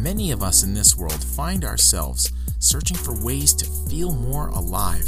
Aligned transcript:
Many 0.00 0.30
of 0.30 0.42
us 0.42 0.62
in 0.62 0.72
this 0.72 0.96
world 0.96 1.22
find 1.22 1.62
ourselves 1.62 2.32
searching 2.58 2.96
for 2.96 3.22
ways 3.22 3.52
to 3.52 3.66
feel 3.90 4.12
more 4.12 4.48
alive. 4.48 5.06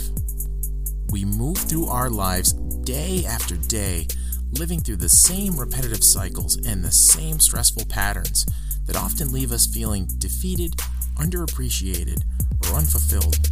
We 1.11 1.25
move 1.25 1.57
through 1.57 1.87
our 1.87 2.11
lives 2.11 2.53
day 2.53 3.25
after 3.25 3.57
day, 3.57 4.07
living 4.51 4.81
through 4.81 4.97
the 4.97 5.09
same 5.09 5.59
repetitive 5.59 6.05
cycles 6.05 6.59
and 6.67 6.85
the 6.85 6.93
same 6.93 7.41
stressful 7.41 7.87
patterns 7.87 8.45
that 8.85 8.97
often 8.97 9.33
leave 9.33 9.51
us 9.51 9.67
feeling 9.67 10.09
defeated, 10.19 10.77
underappreciated, 11.17 12.23
or 12.69 12.77
unfulfilled. 12.77 13.51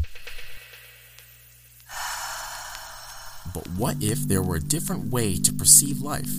But 3.52 3.66
what 3.76 3.96
if 4.00 4.20
there 4.28 4.42
were 4.42 4.56
a 4.56 4.60
different 4.60 5.10
way 5.10 5.36
to 5.36 5.52
perceive 5.52 6.00
life? 6.00 6.30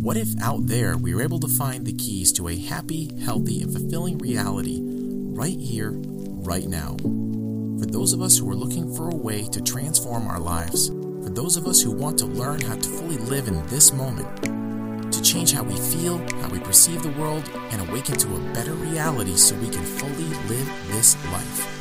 What 0.00 0.16
if 0.16 0.28
out 0.40 0.66
there 0.66 0.96
we 0.96 1.14
were 1.14 1.22
able 1.22 1.38
to 1.40 1.48
find 1.48 1.86
the 1.86 1.92
keys 1.92 2.32
to 2.32 2.48
a 2.48 2.56
happy, 2.56 3.10
healthy, 3.22 3.62
and 3.62 3.72
fulfilling 3.72 4.18
reality 4.18 4.80
right 4.82 5.58
here, 5.58 5.92
right 5.94 6.66
now? 6.66 6.96
For 7.78 7.86
those 7.86 8.12
of 8.12 8.20
us 8.20 8.38
who 8.38 8.50
are 8.50 8.56
looking 8.56 8.92
for 8.94 9.08
a 9.10 9.14
way 9.14 9.44
to 9.44 9.60
transform 9.60 10.26
our 10.26 10.40
lives, 10.40 10.88
for 10.88 11.30
those 11.30 11.56
of 11.56 11.66
us 11.66 11.80
who 11.80 11.92
want 11.92 12.18
to 12.18 12.26
learn 12.26 12.60
how 12.60 12.74
to 12.74 12.88
fully 12.88 13.18
live 13.18 13.46
in 13.46 13.64
this 13.66 13.92
moment, 13.92 15.12
to 15.12 15.22
change 15.22 15.52
how 15.52 15.62
we 15.62 15.76
feel, 15.76 16.18
how 16.40 16.48
we 16.48 16.58
perceive 16.58 17.02
the 17.02 17.20
world, 17.20 17.48
and 17.70 17.88
awaken 17.88 18.16
to 18.16 18.36
a 18.36 18.54
better 18.54 18.74
reality 18.74 19.36
so 19.36 19.54
we 19.56 19.68
can 19.68 19.84
fully 19.84 20.24
live 20.48 20.88
this 20.88 21.16
life. 21.30 21.80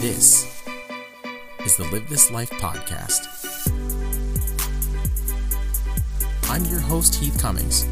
This 0.00 0.44
is 1.64 1.76
the 1.76 1.88
Live 1.92 2.08
This 2.08 2.30
Life 2.30 2.50
podcast. 2.52 3.49
I'm 6.50 6.64
your 6.64 6.80
host, 6.80 7.14
Heath 7.14 7.40
Cummings. 7.40 7.86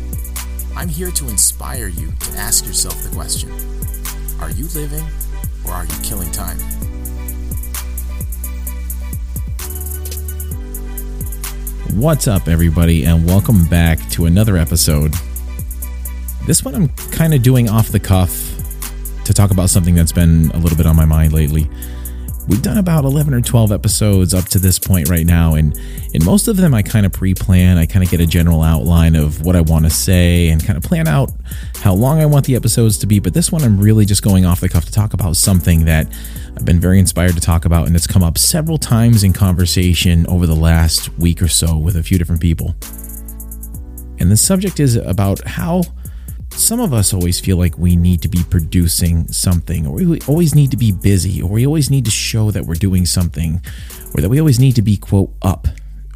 I'm 0.74 0.88
here 0.88 1.12
to 1.12 1.28
inspire 1.28 1.86
you 1.86 2.10
to 2.10 2.32
ask 2.36 2.66
yourself 2.66 3.00
the 3.04 3.08
question 3.14 3.52
Are 4.40 4.50
you 4.50 4.66
living 4.74 5.06
or 5.64 5.70
are 5.70 5.84
you 5.84 5.94
killing 6.02 6.28
time? 6.32 6.58
What's 11.94 12.26
up, 12.26 12.48
everybody, 12.48 13.04
and 13.04 13.24
welcome 13.24 13.64
back 13.66 14.00
to 14.10 14.26
another 14.26 14.56
episode. 14.56 15.14
This 16.44 16.64
one 16.64 16.74
I'm 16.74 16.88
kind 17.12 17.34
of 17.34 17.44
doing 17.44 17.70
off 17.70 17.90
the 17.90 18.00
cuff 18.00 18.32
to 19.24 19.32
talk 19.32 19.52
about 19.52 19.70
something 19.70 19.94
that's 19.94 20.10
been 20.10 20.50
a 20.50 20.58
little 20.58 20.76
bit 20.76 20.86
on 20.86 20.96
my 20.96 21.04
mind 21.04 21.32
lately. 21.32 21.70
We've 22.48 22.62
done 22.62 22.78
about 22.78 23.04
11 23.04 23.34
or 23.34 23.42
12 23.42 23.72
episodes 23.72 24.32
up 24.32 24.46
to 24.46 24.58
this 24.58 24.78
point 24.78 25.10
right 25.10 25.26
now, 25.26 25.54
and 25.54 25.78
in 26.14 26.24
most 26.24 26.48
of 26.48 26.56
them, 26.56 26.72
I 26.72 26.80
kind 26.80 27.04
of 27.04 27.12
pre 27.12 27.34
plan. 27.34 27.76
I 27.76 27.84
kind 27.84 28.02
of 28.02 28.10
get 28.10 28.20
a 28.20 28.26
general 28.26 28.62
outline 28.62 29.16
of 29.16 29.42
what 29.42 29.54
I 29.54 29.60
want 29.60 29.84
to 29.84 29.90
say 29.90 30.48
and 30.48 30.64
kind 30.64 30.78
of 30.78 30.82
plan 30.82 31.06
out 31.06 31.30
how 31.74 31.92
long 31.92 32.22
I 32.22 32.26
want 32.26 32.46
the 32.46 32.56
episodes 32.56 32.96
to 32.98 33.06
be. 33.06 33.18
But 33.18 33.34
this 33.34 33.52
one, 33.52 33.62
I'm 33.62 33.78
really 33.78 34.06
just 34.06 34.22
going 34.22 34.46
off 34.46 34.60
the 34.60 34.68
cuff 34.70 34.86
to 34.86 34.92
talk 34.92 35.12
about 35.12 35.36
something 35.36 35.84
that 35.84 36.10
I've 36.56 36.64
been 36.64 36.80
very 36.80 36.98
inspired 36.98 37.34
to 37.34 37.40
talk 37.40 37.66
about, 37.66 37.86
and 37.86 37.94
it's 37.94 38.06
come 38.06 38.22
up 38.22 38.38
several 38.38 38.78
times 38.78 39.24
in 39.24 39.34
conversation 39.34 40.26
over 40.26 40.46
the 40.46 40.56
last 40.56 41.10
week 41.18 41.42
or 41.42 41.48
so 41.48 41.76
with 41.76 41.96
a 41.96 42.02
few 42.02 42.16
different 42.16 42.40
people. 42.40 42.74
And 44.20 44.30
the 44.30 44.38
subject 44.38 44.80
is 44.80 44.96
about 44.96 45.46
how 45.46 45.82
some 46.58 46.80
of 46.80 46.92
us 46.92 47.14
always 47.14 47.38
feel 47.38 47.56
like 47.56 47.78
we 47.78 47.96
need 47.96 48.20
to 48.22 48.28
be 48.28 48.42
producing 48.50 49.28
something, 49.28 49.86
or 49.86 49.94
we 49.94 50.20
always 50.22 50.54
need 50.54 50.70
to 50.72 50.76
be 50.76 50.92
busy, 50.92 51.40
or 51.40 51.48
we 51.50 51.66
always 51.66 51.90
need 51.90 52.04
to 52.04 52.10
show 52.10 52.50
that 52.50 52.64
we're 52.64 52.74
doing 52.74 53.06
something, 53.06 53.60
or 54.14 54.20
that 54.20 54.28
we 54.28 54.40
always 54.40 54.58
need 54.58 54.74
to 54.74 54.82
be, 54.82 54.96
quote, 54.96 55.32
up 55.40 55.68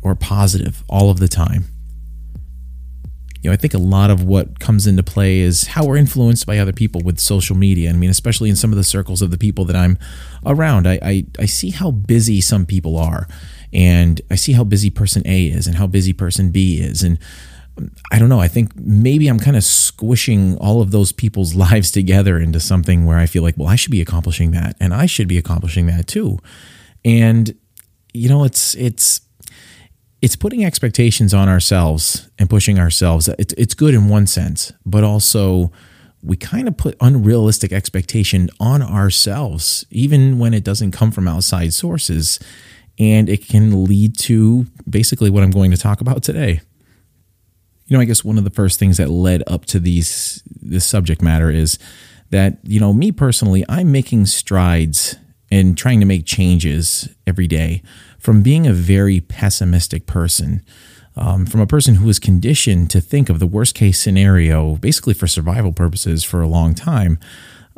or 0.02 0.14
positive 0.14 0.82
all 0.88 1.10
of 1.10 1.20
the 1.20 1.28
time. 1.28 1.64
You 3.40 3.50
know, 3.50 3.54
I 3.54 3.56
think 3.56 3.74
a 3.74 3.78
lot 3.78 4.10
of 4.10 4.22
what 4.24 4.60
comes 4.60 4.86
into 4.86 5.02
play 5.02 5.40
is 5.40 5.68
how 5.68 5.84
we're 5.84 5.96
influenced 5.96 6.46
by 6.46 6.58
other 6.58 6.72
people 6.72 7.00
with 7.04 7.18
social 7.18 7.56
media. 7.56 7.90
I 7.90 7.92
mean, 7.92 8.10
especially 8.10 8.50
in 8.50 8.56
some 8.56 8.70
of 8.70 8.76
the 8.76 8.84
circles 8.84 9.20
of 9.20 9.32
the 9.32 9.38
people 9.38 9.64
that 9.64 9.74
I'm 9.74 9.98
around, 10.46 10.86
I, 10.86 10.98
I, 11.02 11.24
I 11.40 11.46
see 11.46 11.70
how 11.70 11.90
busy 11.90 12.40
some 12.40 12.66
people 12.66 12.98
are, 12.98 13.26
and 13.72 14.20
I 14.30 14.34
see 14.34 14.52
how 14.52 14.64
busy 14.64 14.90
person 14.90 15.22
A 15.24 15.46
is, 15.46 15.66
and 15.66 15.76
how 15.76 15.86
busy 15.86 16.12
person 16.12 16.50
B 16.50 16.80
is, 16.80 17.02
and 17.02 17.18
I 18.10 18.18
don't 18.18 18.28
know. 18.28 18.40
I 18.40 18.48
think 18.48 18.76
maybe 18.76 19.28
I'm 19.28 19.38
kind 19.38 19.56
of 19.56 19.64
squishing 19.64 20.56
all 20.58 20.80
of 20.80 20.90
those 20.90 21.12
people's 21.12 21.54
lives 21.66 21.90
together 21.90 22.38
into 22.38 22.60
something 22.60 23.06
where 23.06 23.18
I 23.18 23.26
feel 23.26 23.42
like, 23.42 23.56
well, 23.56 23.68
I 23.68 23.76
should 23.76 23.90
be 23.90 24.00
accomplishing 24.00 24.50
that 24.52 24.76
and 24.80 24.92
I 24.94 25.06
should 25.06 25.28
be 25.28 25.38
accomplishing 25.38 25.86
that 25.86 26.06
too. 26.06 26.38
And 27.04 27.54
you 28.12 28.28
know, 28.28 28.44
it's 28.44 28.74
it's 28.74 29.22
it's 30.20 30.36
putting 30.36 30.64
expectations 30.64 31.34
on 31.34 31.48
ourselves 31.48 32.30
and 32.38 32.48
pushing 32.48 32.78
ourselves. 32.78 33.28
It's 33.28 33.54
it's 33.54 33.74
good 33.74 33.94
in 33.94 34.08
one 34.08 34.26
sense, 34.26 34.72
but 34.84 35.02
also 35.02 35.72
we 36.22 36.36
kind 36.36 36.68
of 36.68 36.76
put 36.76 36.96
unrealistic 37.00 37.72
expectation 37.72 38.48
on 38.60 38.80
ourselves 38.80 39.84
even 39.90 40.38
when 40.38 40.54
it 40.54 40.62
doesn't 40.62 40.92
come 40.92 41.10
from 41.10 41.26
outside 41.26 41.74
sources 41.74 42.38
and 42.98 43.28
it 43.28 43.48
can 43.48 43.84
lead 43.84 44.16
to 44.16 44.66
basically 44.88 45.30
what 45.30 45.42
I'm 45.42 45.50
going 45.50 45.72
to 45.72 45.76
talk 45.76 46.00
about 46.00 46.22
today 46.22 46.60
you 47.86 47.96
know, 47.96 48.00
I 48.00 48.04
guess 48.04 48.24
one 48.24 48.38
of 48.38 48.44
the 48.44 48.50
first 48.50 48.78
things 48.78 48.96
that 48.96 49.10
led 49.10 49.42
up 49.46 49.64
to 49.66 49.80
these 49.80 50.42
this 50.60 50.84
subject 50.84 51.22
matter 51.22 51.50
is 51.50 51.78
that 52.30 52.58
you 52.64 52.80
know 52.80 52.92
me 52.92 53.12
personally, 53.12 53.64
I'm 53.68 53.92
making 53.92 54.26
strides 54.26 55.16
and 55.50 55.76
trying 55.76 56.00
to 56.00 56.06
make 56.06 56.24
changes 56.24 57.08
every 57.26 57.46
day 57.46 57.82
from 58.18 58.42
being 58.42 58.66
a 58.66 58.72
very 58.72 59.20
pessimistic 59.20 60.06
person. 60.06 60.64
Um, 61.14 61.44
from 61.44 61.60
a 61.60 61.66
person 61.66 61.96
who 61.96 62.06
was 62.06 62.18
conditioned 62.18 62.88
to 62.88 63.00
think 63.02 63.28
of 63.28 63.38
the 63.38 63.46
worst 63.46 63.74
case 63.74 63.98
scenario, 63.98 64.76
basically 64.76 65.12
for 65.12 65.26
survival 65.26 65.70
purposes, 65.70 66.24
for 66.24 66.40
a 66.40 66.46
long 66.46 66.74
time. 66.74 67.18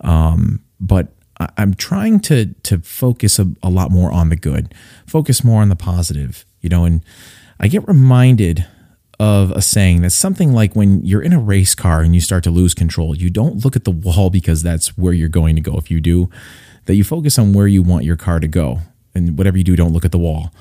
Um, 0.04 0.62
but 0.78 1.09
I'm 1.59 1.75
trying 1.75 2.20
to 2.20 2.54
to 2.62 2.78
focus 2.78 3.38
a, 3.38 3.50
a 3.62 3.70
lot 3.70 3.91
more 3.91 4.12
on 4.12 4.28
the 4.28 4.37
good, 4.37 4.72
focus 5.06 5.43
more 5.43 5.62
on 5.62 5.69
the 5.69 5.76
positive, 5.76 6.44
you 6.60 6.69
know. 6.69 6.84
And 6.84 7.03
I 7.59 7.69
get 7.69 7.87
reminded 7.88 8.66
of 9.20 9.50
a 9.52 9.62
saying 9.62 10.02
that's 10.02 10.14
something 10.14 10.52
like 10.52 10.75
when 10.75 11.04
you're 11.04 11.22
in 11.22 11.32
a 11.32 11.38
race 11.38 11.75
car 11.75 12.00
and 12.00 12.14
you 12.14 12.20
start 12.20 12.44
to 12.44 12.50
lose 12.50 12.75
control, 12.75 13.16
you 13.16 13.30
don't 13.30 13.64
look 13.64 13.76
at 13.76 13.84
the 13.84 13.91
wall 13.91 14.30
because 14.30 14.62
that's 14.62 14.97
where 14.98 15.12
you're 15.12 15.28
going 15.28 15.56
to 15.56 15.62
go. 15.62 15.76
If 15.76 15.91
you 15.91 16.00
do, 16.00 16.30
that 16.86 16.94
you 16.94 17.04
focus 17.04 17.38
on 17.38 17.52
where 17.52 17.66
you 17.66 17.82
want 17.82 18.04
your 18.04 18.16
car 18.16 18.41
to 18.41 18.48
go. 18.48 18.80
And 19.14 19.38
whatever 19.38 19.56
you 19.56 19.64
do, 19.64 19.76
don't 19.76 19.92
look 19.92 20.04
at 20.04 20.12
the 20.12 20.19
wall. 20.19 20.52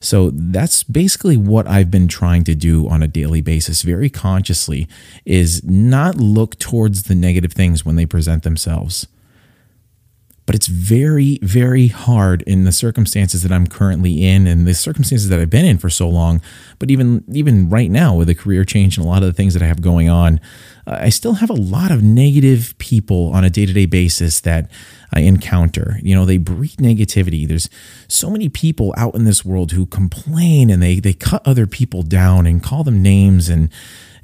So 0.00 0.30
that's 0.30 0.82
basically 0.82 1.36
what 1.36 1.66
I've 1.66 1.90
been 1.90 2.08
trying 2.08 2.44
to 2.44 2.54
do 2.54 2.88
on 2.88 3.02
a 3.02 3.08
daily 3.08 3.42
basis, 3.42 3.82
very 3.82 4.08
consciously, 4.08 4.88
is 5.24 5.62
not 5.62 6.16
look 6.16 6.58
towards 6.58 7.04
the 7.04 7.14
negative 7.14 7.52
things 7.52 7.84
when 7.84 7.96
they 7.96 8.06
present 8.06 8.42
themselves 8.42 9.06
but 10.50 10.56
it's 10.56 10.66
very, 10.66 11.38
very 11.42 11.86
hard 11.86 12.42
in 12.42 12.64
the 12.64 12.72
circumstances 12.72 13.44
that 13.44 13.52
I'm 13.52 13.68
currently 13.68 14.26
in 14.26 14.48
and 14.48 14.66
the 14.66 14.74
circumstances 14.74 15.28
that 15.28 15.38
I've 15.38 15.48
been 15.48 15.64
in 15.64 15.78
for 15.78 15.88
so 15.88 16.08
long. 16.08 16.42
But 16.80 16.90
even 16.90 17.22
even 17.32 17.70
right 17.70 17.88
now, 17.88 18.16
with 18.16 18.28
a 18.28 18.34
career 18.34 18.64
change 18.64 18.96
and 18.96 19.06
a 19.06 19.08
lot 19.08 19.22
of 19.22 19.28
the 19.28 19.32
things 19.32 19.54
that 19.54 19.62
I 19.62 19.66
have 19.66 19.80
going 19.80 20.08
on, 20.08 20.40
I 20.88 21.08
still 21.10 21.34
have 21.34 21.50
a 21.50 21.54
lot 21.54 21.92
of 21.92 22.02
negative 22.02 22.74
people 22.78 23.30
on 23.32 23.44
a 23.44 23.48
day 23.48 23.64
to 23.64 23.72
day 23.72 23.86
basis 23.86 24.40
that 24.40 24.68
I 25.14 25.20
encounter. 25.20 26.00
You 26.02 26.16
know, 26.16 26.24
they 26.24 26.36
breed 26.36 26.78
negativity. 26.78 27.46
There's 27.46 27.70
so 28.08 28.28
many 28.28 28.48
people 28.48 28.92
out 28.96 29.14
in 29.14 29.26
this 29.26 29.44
world 29.44 29.70
who 29.70 29.86
complain 29.86 30.68
and 30.68 30.82
they 30.82 30.98
they 30.98 31.12
cut 31.12 31.46
other 31.46 31.68
people 31.68 32.02
down 32.02 32.44
and 32.48 32.60
call 32.60 32.82
them 32.82 33.02
names 33.02 33.48
and 33.48 33.70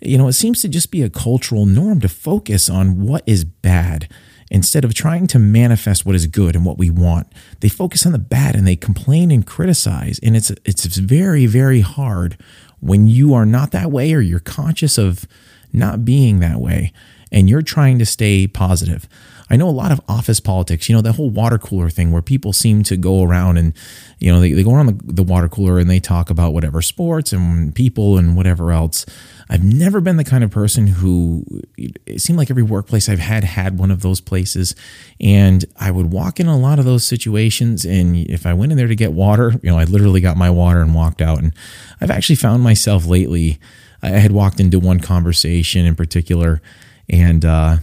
you 0.00 0.19
know, 0.19 0.26
it 0.26 0.32
seems 0.32 0.60
to 0.62 0.69
just 0.69 0.91
be 0.91 1.03
a 1.03 1.09
cultural 1.09 1.66
norm 1.66 2.00
to 2.00 2.09
focus 2.09 2.69
on 2.69 3.00
what 3.00 3.22
is 3.26 3.44
bad 3.44 4.09
Instead 4.51 4.84
of 4.84 4.95
trying 4.95 5.27
to 5.27 5.39
manifest 5.39 6.07
what 6.07 6.15
is 6.15 6.27
good 6.27 6.55
and 6.55 6.65
what 6.65 6.79
we 6.79 6.89
want, 6.89 7.27
they 7.61 7.69
focus 7.69 8.07
on 8.07 8.12
the 8.12 8.19
bad 8.19 8.55
and 8.55 8.67
they 8.67 8.77
complain 8.77 9.31
and 9.31 9.47
criticize. 9.47 10.21
And 10.23 10.37
it's 10.37 10.51
it's 10.65 10.97
very 10.97 11.47
very 11.47 11.81
hard 11.81 12.39
when 12.81 13.07
you 13.07 13.34
are 13.34 13.47
not 13.47 13.73
that 13.73 13.91
way 13.91 14.12
or 14.15 14.21
you're 14.21 14.39
conscious 14.39 14.99
of 14.99 15.27
not 15.73 16.05
being 16.05 16.39
that 16.41 16.60
way 16.60 16.93
and 17.33 17.51
you're 17.51 17.63
trying 17.63 17.98
to 17.98 18.07
stay 18.07 18.47
positive. 18.47 19.09
I 19.48 19.57
know 19.57 19.69
a 19.69 19.71
lot 19.71 19.93
of 19.93 20.01
office 20.09 20.41
politics, 20.41 20.89
you 20.89 20.95
know, 20.95 21.03
the 21.03 21.13
whole 21.13 21.31
water 21.31 21.59
cooler 21.59 21.89
thing 21.89 22.10
where 22.10 22.22
people 22.22 22.53
seem 22.53 22.83
to 22.84 22.97
go 22.97 23.22
around 23.22 23.59
and, 23.59 23.75
you 24.19 24.33
know, 24.33 24.41
they, 24.41 24.53
they 24.53 24.65
go 24.65 24.75
around 24.75 24.87
the, 24.87 25.13
the 25.13 25.22
water 25.22 25.49
cooler 25.49 25.78
and 25.78 25.89
they 25.89 26.01
talk 26.01 26.31
about 26.31 26.53
whatever 26.53 26.83
sports 26.83 27.33
and 27.33 27.75
people 27.75 28.19
and 28.19 28.37
whatever 28.37 28.72
else. 28.72 29.07
I've 29.48 29.63
never 29.63 30.01
been 30.01 30.16
the 30.16 30.25
kind 30.25 30.43
of 30.43 30.51
person 30.51 30.89
who 30.89 31.45
it 31.77 32.21
seemed 32.21 32.39
like 32.39 32.51
every 32.51 32.63
workplace 32.63 33.09
I've 33.09 33.21
had 33.21 33.45
had 33.45 33.78
one 33.78 33.91
of 33.91 34.03
those 34.03 34.21
places. 34.21 34.75
And 35.21 35.65
I 35.77 35.91
would 35.91 36.13
walk 36.13 36.41
in 36.41 36.47
a 36.48 36.59
lot 36.59 36.78
of 36.78 36.84
those 36.84 37.07
situations. 37.07 37.84
And 37.84 38.16
if 38.16 38.45
I 38.45 38.54
went 38.54 38.72
in 38.72 38.78
there 38.78 38.89
to 38.89 38.97
get 38.97 39.13
water, 39.13 39.53
you 39.63 39.71
know, 39.71 39.78
I 39.78 39.84
literally 39.84 40.21
got 40.21 40.37
my 40.37 40.51
water 40.51 40.81
and 40.81 40.95
walked 40.95 41.22
out. 41.22 41.39
And 41.39 41.53
I've 42.01 42.10
actually 42.10 42.37
found 42.37 42.63
myself 42.63 43.07
lately, 43.07 43.59
I 44.03 44.09
had 44.09 44.33
walked 44.33 44.60
into 44.60 44.78
one 44.78 45.01
conversation 45.01 45.87
in 45.87 45.95
particular, 45.95 46.60
and 47.09 47.45
uh, 47.45 47.78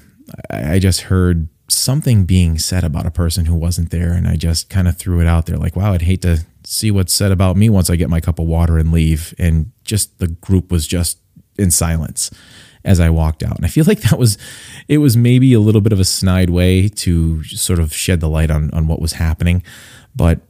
I 0.50 0.80
just 0.80 1.02
heard 1.02 1.48
something 1.70 2.26
being 2.26 2.60
said 2.60 2.84
about 2.84 3.06
a 3.06 3.12
person 3.12 3.46
who 3.46 3.56
wasn't 3.56 3.90
there. 3.90 4.14
And 4.14 4.28
I 4.28 4.36
just 4.36 4.70
kind 4.70 4.88
of 4.88 4.98
threw 4.98 5.22
it 5.22 5.28
out 5.28 5.46
there 5.46 5.58
like, 5.58 5.76
wow, 5.76 5.94
I'd 5.94 6.02
hate 6.04 6.22
to 6.24 6.46
see 6.66 6.92
what's 6.92 7.14
said 7.14 7.32
about 7.32 7.58
me 7.58 7.70
once 7.70 7.90
I 7.90 7.96
get 7.96 8.10
my 8.10 8.20
cup 8.20 8.40
of 8.40 8.46
water 8.46 8.78
and 8.78 8.92
leave. 8.92 9.34
And 9.40 9.72
just 9.84 10.20
the 10.20 10.28
group 10.28 10.72
was 10.72 10.86
just 10.88 11.18
in 11.58 11.72
silence. 11.72 12.32
as 12.86 13.00
I 13.00 13.10
walked 13.10 13.44
out. 13.44 13.56
And 13.56 13.66
I 13.66 13.70
feel 13.70 13.86
like 13.86 14.02
that 14.02 14.20
was, 14.20 14.38
it 14.88 14.98
was 14.98 15.16
maybe 15.16 15.54
a 15.54 15.60
little 15.60 15.82
bit 15.82 15.94
of 15.94 16.00
a 16.00 16.06
snide 16.06 16.50
way 16.50 16.90
to 16.90 17.44
sort 17.44 17.80
of 17.80 17.94
shed 17.94 18.20
the 18.20 18.30
light 18.30 18.52
on, 18.52 18.70
on 18.72 18.88
what 18.88 19.02
was 19.02 19.14
happening. 19.14 19.64
But 20.16 20.42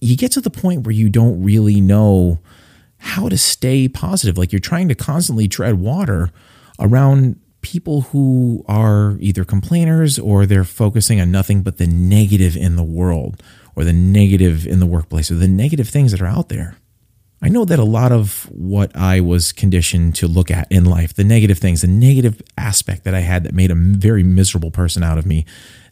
you 0.00 0.16
get 0.16 0.32
to 0.32 0.40
the 0.40 0.50
point 0.50 0.84
where 0.84 0.94
you 0.94 1.08
don't 1.08 1.42
really 1.42 1.80
know 1.80 2.38
how 2.98 3.28
to 3.28 3.38
stay 3.38 3.88
positive. 3.88 4.36
Like 4.36 4.52
you're 4.52 4.60
trying 4.60 4.88
to 4.88 4.94
constantly 4.94 5.48
tread 5.48 5.78
water 5.78 6.30
around 6.78 7.40
people 7.60 8.02
who 8.02 8.64
are 8.68 9.16
either 9.20 9.44
complainers 9.44 10.18
or 10.18 10.44
they're 10.44 10.64
focusing 10.64 11.20
on 11.20 11.30
nothing 11.30 11.62
but 11.62 11.78
the 11.78 11.86
negative 11.86 12.56
in 12.56 12.76
the 12.76 12.82
world 12.82 13.42
or 13.74 13.84
the 13.84 13.92
negative 13.92 14.66
in 14.66 14.80
the 14.80 14.86
workplace 14.86 15.30
or 15.30 15.36
the 15.36 15.48
negative 15.48 15.88
things 15.88 16.12
that 16.12 16.20
are 16.20 16.26
out 16.26 16.48
there. 16.48 16.76
I 17.44 17.48
know 17.48 17.66
that 17.66 17.78
a 17.78 17.84
lot 17.84 18.10
of 18.10 18.48
what 18.50 18.96
I 18.96 19.20
was 19.20 19.52
conditioned 19.52 20.14
to 20.14 20.26
look 20.26 20.50
at 20.50 20.66
in 20.72 20.86
life, 20.86 21.12
the 21.12 21.24
negative 21.24 21.58
things, 21.58 21.82
the 21.82 21.86
negative 21.86 22.40
aspect 22.56 23.04
that 23.04 23.14
I 23.14 23.20
had 23.20 23.44
that 23.44 23.52
made 23.52 23.70
a 23.70 23.74
very 23.74 24.22
miserable 24.22 24.70
person 24.70 25.02
out 25.02 25.18
of 25.18 25.26
me, 25.26 25.44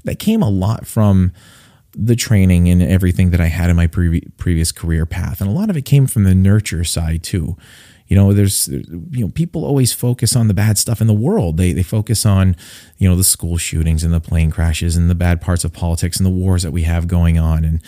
that 0.04 0.18
came 0.18 0.40
a 0.40 0.48
lot 0.48 0.86
from 0.86 1.30
the 1.94 2.16
training 2.16 2.70
and 2.70 2.82
everything 2.82 3.32
that 3.32 3.40
I 3.40 3.48
had 3.48 3.68
in 3.68 3.76
my 3.76 3.86
pre- 3.86 4.22
previous 4.38 4.72
career 4.72 5.04
path. 5.04 5.42
And 5.42 5.50
a 5.50 5.52
lot 5.52 5.68
of 5.68 5.76
it 5.76 5.82
came 5.82 6.06
from 6.06 6.24
the 6.24 6.34
nurture 6.34 6.84
side 6.84 7.22
too. 7.22 7.58
You 8.08 8.16
know, 8.16 8.32
there's, 8.32 8.68
you 8.68 9.24
know, 9.24 9.28
people 9.28 9.64
always 9.64 9.92
focus 9.92 10.36
on 10.36 10.48
the 10.48 10.54
bad 10.54 10.76
stuff 10.76 11.00
in 11.00 11.06
the 11.06 11.12
world. 11.14 11.56
They, 11.56 11.72
they 11.72 11.82
focus 11.82 12.26
on, 12.26 12.56
you 12.98 13.08
know, 13.08 13.16
the 13.16 13.24
school 13.24 13.56
shootings 13.56 14.04
and 14.04 14.12
the 14.12 14.20
plane 14.20 14.50
crashes 14.50 14.96
and 14.96 15.08
the 15.08 15.14
bad 15.14 15.40
parts 15.40 15.64
of 15.64 15.72
politics 15.72 16.18
and 16.18 16.26
the 16.26 16.30
wars 16.30 16.62
that 16.62 16.72
we 16.72 16.82
have 16.82 17.08
going 17.08 17.38
on. 17.38 17.64
And, 17.64 17.82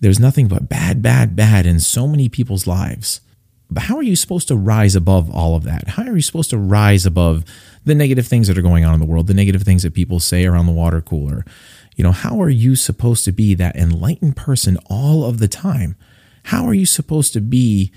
there's 0.00 0.18
nothing 0.18 0.48
but 0.48 0.68
bad, 0.68 1.02
bad, 1.02 1.36
bad 1.36 1.66
in 1.66 1.78
so 1.78 2.06
many 2.06 2.28
people's 2.28 2.66
lives. 2.66 3.20
But 3.70 3.84
how 3.84 3.96
are 3.96 4.02
you 4.02 4.16
supposed 4.16 4.48
to 4.48 4.56
rise 4.56 4.96
above 4.96 5.30
all 5.30 5.54
of 5.54 5.62
that? 5.64 5.88
How 5.88 6.02
are 6.02 6.16
you 6.16 6.22
supposed 6.22 6.50
to 6.50 6.58
rise 6.58 7.06
above 7.06 7.44
the 7.84 7.94
negative 7.94 8.26
things 8.26 8.48
that 8.48 8.58
are 8.58 8.62
going 8.62 8.84
on 8.84 8.94
in 8.94 9.00
the 9.00 9.06
world, 9.06 9.28
the 9.28 9.34
negative 9.34 9.62
things 9.62 9.82
that 9.84 9.94
people 9.94 10.18
say 10.18 10.44
around 10.44 10.66
the 10.66 10.72
water 10.72 11.00
cooler? 11.00 11.44
You 11.96 12.02
know, 12.02 12.12
how 12.12 12.40
are 12.40 12.50
you 12.50 12.74
supposed 12.74 13.24
to 13.26 13.32
be 13.32 13.54
that 13.54 13.76
enlightened 13.76 14.36
person 14.36 14.78
all 14.86 15.24
of 15.24 15.38
the 15.38 15.48
time? 15.48 15.96
How 16.44 16.66
are 16.66 16.74
you 16.74 16.86
supposed 16.86 17.32
to 17.34 17.40
be 17.40 17.92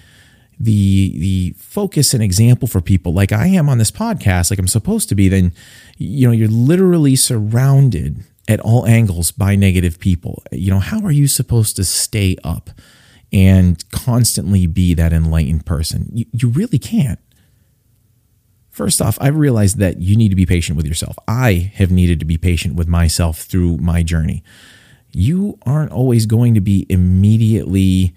the 0.59 1.13
the 1.17 1.55
focus 1.57 2.13
and 2.13 2.23
example 2.23 2.67
for 2.67 2.81
people 2.81 3.13
like 3.13 3.31
I 3.31 3.47
am 3.47 3.69
on 3.69 3.77
this 3.77 3.91
podcast, 3.91 4.49
like 4.49 4.59
I'm 4.59 4.67
supposed 4.67 5.09
to 5.09 5.15
be, 5.15 5.29
then 5.29 5.53
you 5.97 6.27
know, 6.27 6.33
you're 6.33 6.47
literally 6.47 7.15
surrounded 7.15 8.23
at 8.47 8.59
all 8.59 8.85
angles 8.85 9.31
by 9.31 9.55
negative 9.55 9.99
people. 9.99 10.43
You 10.51 10.71
know, 10.71 10.79
how 10.79 11.01
are 11.01 11.11
you 11.11 11.27
supposed 11.27 11.75
to 11.77 11.83
stay 11.83 12.37
up 12.43 12.69
and 13.31 13.89
constantly 13.91 14.67
be 14.67 14.93
that 14.93 15.13
enlightened 15.13 15.65
person? 15.65 16.09
You, 16.13 16.25
you 16.33 16.49
really 16.49 16.79
can't. 16.79 17.19
First 18.69 19.01
off, 19.01 19.19
I 19.21 19.27
realized 19.27 19.77
that 19.77 20.01
you 20.01 20.15
need 20.15 20.29
to 20.29 20.35
be 20.35 20.47
patient 20.47 20.77
with 20.77 20.87
yourself. 20.87 21.15
I 21.27 21.71
have 21.75 21.91
needed 21.91 22.19
to 22.21 22.25
be 22.25 22.37
patient 22.39 22.75
with 22.75 22.87
myself 22.87 23.43
through 23.43 23.77
my 23.77 24.01
journey. 24.01 24.43
You 25.11 25.59
aren't 25.63 25.91
always 25.91 26.25
going 26.25 26.55
to 26.55 26.61
be 26.61 26.87
immediately, 26.89 28.15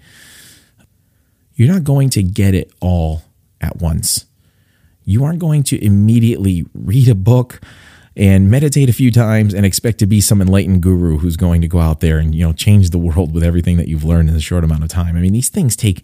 you're 1.57 1.73
not 1.73 1.83
going 1.83 2.09
to 2.11 2.23
get 2.23 2.53
it 2.53 2.71
all 2.79 3.23
at 3.59 3.77
once. 3.77 4.25
You 5.03 5.25
aren't 5.25 5.39
going 5.39 5.63
to 5.63 5.83
immediately 5.83 6.65
read 6.73 7.09
a 7.09 7.15
book 7.15 7.59
and 8.15 8.49
meditate 8.49 8.89
a 8.89 8.93
few 8.93 9.11
times 9.11 9.53
and 9.53 9.65
expect 9.65 9.97
to 9.99 10.05
be 10.05 10.21
some 10.21 10.39
enlightened 10.41 10.83
guru 10.83 11.17
who's 11.17 11.35
going 11.35 11.61
to 11.61 11.67
go 11.67 11.79
out 11.79 11.99
there 11.99 12.19
and 12.19 12.33
you 12.33 12.45
know 12.45 12.53
change 12.53 12.91
the 12.91 12.97
world 12.97 13.33
with 13.33 13.43
everything 13.43 13.77
that 13.77 13.87
you've 13.87 14.03
learned 14.03 14.29
in 14.29 14.35
a 14.35 14.39
short 14.39 14.63
amount 14.63 14.83
of 14.83 14.89
time. 14.89 15.17
I 15.17 15.19
mean, 15.19 15.33
these 15.33 15.49
things 15.49 15.75
take 15.75 16.03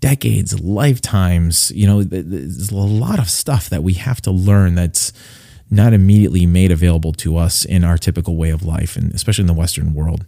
decades, 0.00 0.60
lifetimes. 0.60 1.72
You 1.72 1.86
know, 1.86 2.02
there's 2.04 2.70
a 2.70 2.76
lot 2.76 3.18
of 3.18 3.28
stuff 3.28 3.68
that 3.70 3.82
we 3.82 3.94
have 3.94 4.20
to 4.22 4.30
learn 4.30 4.76
that's 4.76 5.12
not 5.68 5.92
immediately 5.92 6.46
made 6.46 6.70
available 6.70 7.12
to 7.14 7.36
us 7.36 7.64
in 7.64 7.82
our 7.82 7.98
typical 7.98 8.36
way 8.36 8.50
of 8.50 8.64
life, 8.64 8.96
and 8.96 9.12
especially 9.14 9.42
in 9.42 9.46
the 9.48 9.52
Western 9.52 9.94
world. 9.94 10.26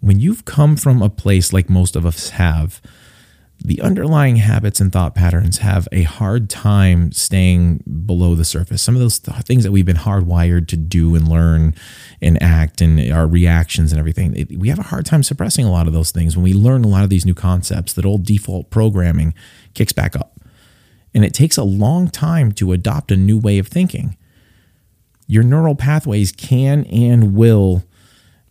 When 0.00 0.20
you've 0.20 0.44
come 0.44 0.76
from 0.76 1.00
a 1.00 1.08
place 1.08 1.52
like 1.52 1.70
most 1.70 1.96
of 1.96 2.04
us 2.04 2.30
have, 2.30 2.82
the 3.60 3.80
underlying 3.80 4.36
habits 4.36 4.80
and 4.80 4.92
thought 4.92 5.16
patterns 5.16 5.58
have 5.58 5.88
a 5.90 6.04
hard 6.04 6.48
time 6.48 7.10
staying 7.10 7.82
below 8.06 8.36
the 8.36 8.44
surface. 8.44 8.80
Some 8.82 8.94
of 8.94 9.00
those 9.00 9.18
th- 9.18 9.36
things 9.38 9.64
that 9.64 9.72
we've 9.72 9.84
been 9.84 9.96
hardwired 9.96 10.68
to 10.68 10.76
do 10.76 11.16
and 11.16 11.26
learn 11.26 11.74
and 12.22 12.40
act 12.40 12.80
and 12.80 13.12
our 13.12 13.26
reactions 13.26 13.90
and 13.90 13.98
everything, 13.98 14.36
it, 14.36 14.56
we 14.56 14.68
have 14.68 14.78
a 14.78 14.84
hard 14.84 15.06
time 15.06 15.24
suppressing 15.24 15.64
a 15.64 15.72
lot 15.72 15.88
of 15.88 15.92
those 15.92 16.12
things. 16.12 16.36
When 16.36 16.44
we 16.44 16.52
learn 16.52 16.84
a 16.84 16.88
lot 16.88 17.02
of 17.02 17.10
these 17.10 17.26
new 17.26 17.34
concepts, 17.34 17.92
that 17.94 18.06
old 18.06 18.24
default 18.24 18.70
programming 18.70 19.34
kicks 19.74 19.92
back 19.92 20.14
up. 20.14 20.40
And 21.12 21.24
it 21.24 21.34
takes 21.34 21.56
a 21.56 21.64
long 21.64 22.08
time 22.08 22.52
to 22.52 22.72
adopt 22.72 23.10
a 23.10 23.16
new 23.16 23.38
way 23.38 23.58
of 23.58 23.66
thinking. 23.66 24.16
Your 25.26 25.42
neural 25.42 25.74
pathways 25.74 26.30
can 26.30 26.84
and 26.84 27.34
will 27.34 27.82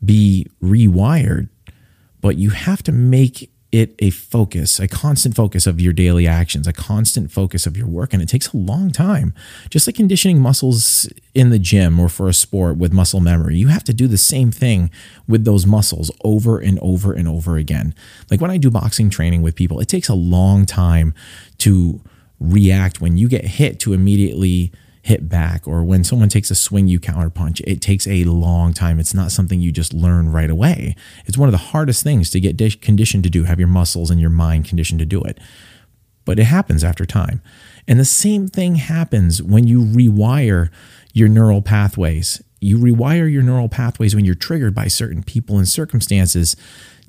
be 0.04 0.48
rewired, 0.62 1.48
but 2.20 2.38
you 2.38 2.50
have 2.50 2.84
to 2.84 2.92
make 2.92 3.52
it 3.72 3.94
a 4.00 4.10
focus, 4.12 4.80
a 4.80 4.88
constant 4.88 5.36
focus 5.36 5.68
of 5.68 5.82
your 5.82 5.92
daily 5.92 6.26
actions, 6.26 6.68
a 6.68 6.74
constant 6.74 7.32
focus 7.32 7.66
of 7.66 7.76
your 7.76 7.88
work. 7.88 8.14
And 8.14 8.22
it 8.22 8.30
takes 8.30 8.54
a 8.54 8.58
long 8.58 8.92
time. 8.92 9.34
Just 9.70 9.88
like 9.88 9.96
conditioning 9.96 10.40
muscles 10.40 11.10
in 11.34 11.50
the 11.50 11.60
gym 11.60 12.00
or 12.00 12.08
for 12.08 12.30
a 12.30 12.34
sport 12.34 12.78
with 12.78 12.94
muscle 12.94 13.20
memory, 13.20 13.58
you 13.58 13.68
have 13.68 13.84
to 13.86 13.94
do 13.94 14.08
the 14.08 14.18
same 14.18 14.52
thing 14.52 14.90
with 15.28 15.44
those 15.44 15.66
muscles 15.66 16.12
over 16.24 16.60
and 16.60 16.80
over 16.80 17.14
and 17.14 17.28
over 17.28 17.58
again. 17.58 17.94
Like 18.32 18.40
when 18.40 18.52
I 18.52 18.58
do 18.58 18.72
boxing 18.72 19.10
training 19.10 19.42
with 19.42 19.56
people, 19.56 19.80
it 19.80 19.90
takes 19.90 20.08
a 20.08 20.16
long 20.16 20.66
time 20.66 21.14
to 21.60 22.02
react 22.40 23.02
when 23.02 23.18
you 23.18 23.28
get 23.28 23.46
hit 23.46 23.80
to 23.82 23.94
immediately 23.94 24.72
hit 25.08 25.30
back 25.30 25.66
or 25.66 25.86
when 25.86 26.04
someone 26.04 26.28
takes 26.28 26.52
a 26.52 26.56
swing 26.56 26.90
you 26.90 27.00
counterpunch. 27.00 27.62
It 27.66 27.82
takes 27.82 28.06
a 28.08 28.26
long 28.26 28.74
time. 28.74 29.00
It's 29.00 29.14
not 29.14 29.32
something 29.32 29.62
you 29.62 29.72
just 29.72 29.94
learn 29.94 30.34
right 30.34 30.50
away. 30.50 30.98
It's 31.26 31.38
one 31.38 31.48
of 31.48 31.54
the 31.54 31.70
hardest 31.70 32.04
things 32.04 32.30
to 32.32 32.42
get 32.42 32.58
conditioned 32.82 33.24
to 33.24 33.30
do 33.30 33.46
have 33.46 33.58
your 33.58 33.70
muscles 33.70 34.12
and 34.12 34.20
your 34.20 34.30
mind 34.30 34.66
conditioned 34.66 35.00
to 35.00 35.06
do 35.06 35.22
it. 35.22 35.40
But 36.26 36.40
it 36.40 36.44
happens 36.44 36.84
after 36.84 37.06
time. 37.06 37.42
And 37.88 38.02
the 38.02 38.06
same 38.06 38.50
thing 38.50 38.76
happens 38.76 39.42
when 39.42 39.66
you 39.66 39.80
rewire 39.80 40.70
your 41.14 41.30
neural 41.30 41.62
pathways. 41.62 42.44
You 42.60 42.78
rewire 42.78 43.32
your 43.32 43.44
neural 43.44 43.70
pathways 43.70 44.14
when 44.14 44.26
you're 44.26 44.36
triggered 44.36 44.76
by 44.76 44.88
certain 44.88 45.24
people 45.24 45.58
and 45.58 45.70
circumstances 45.70 46.58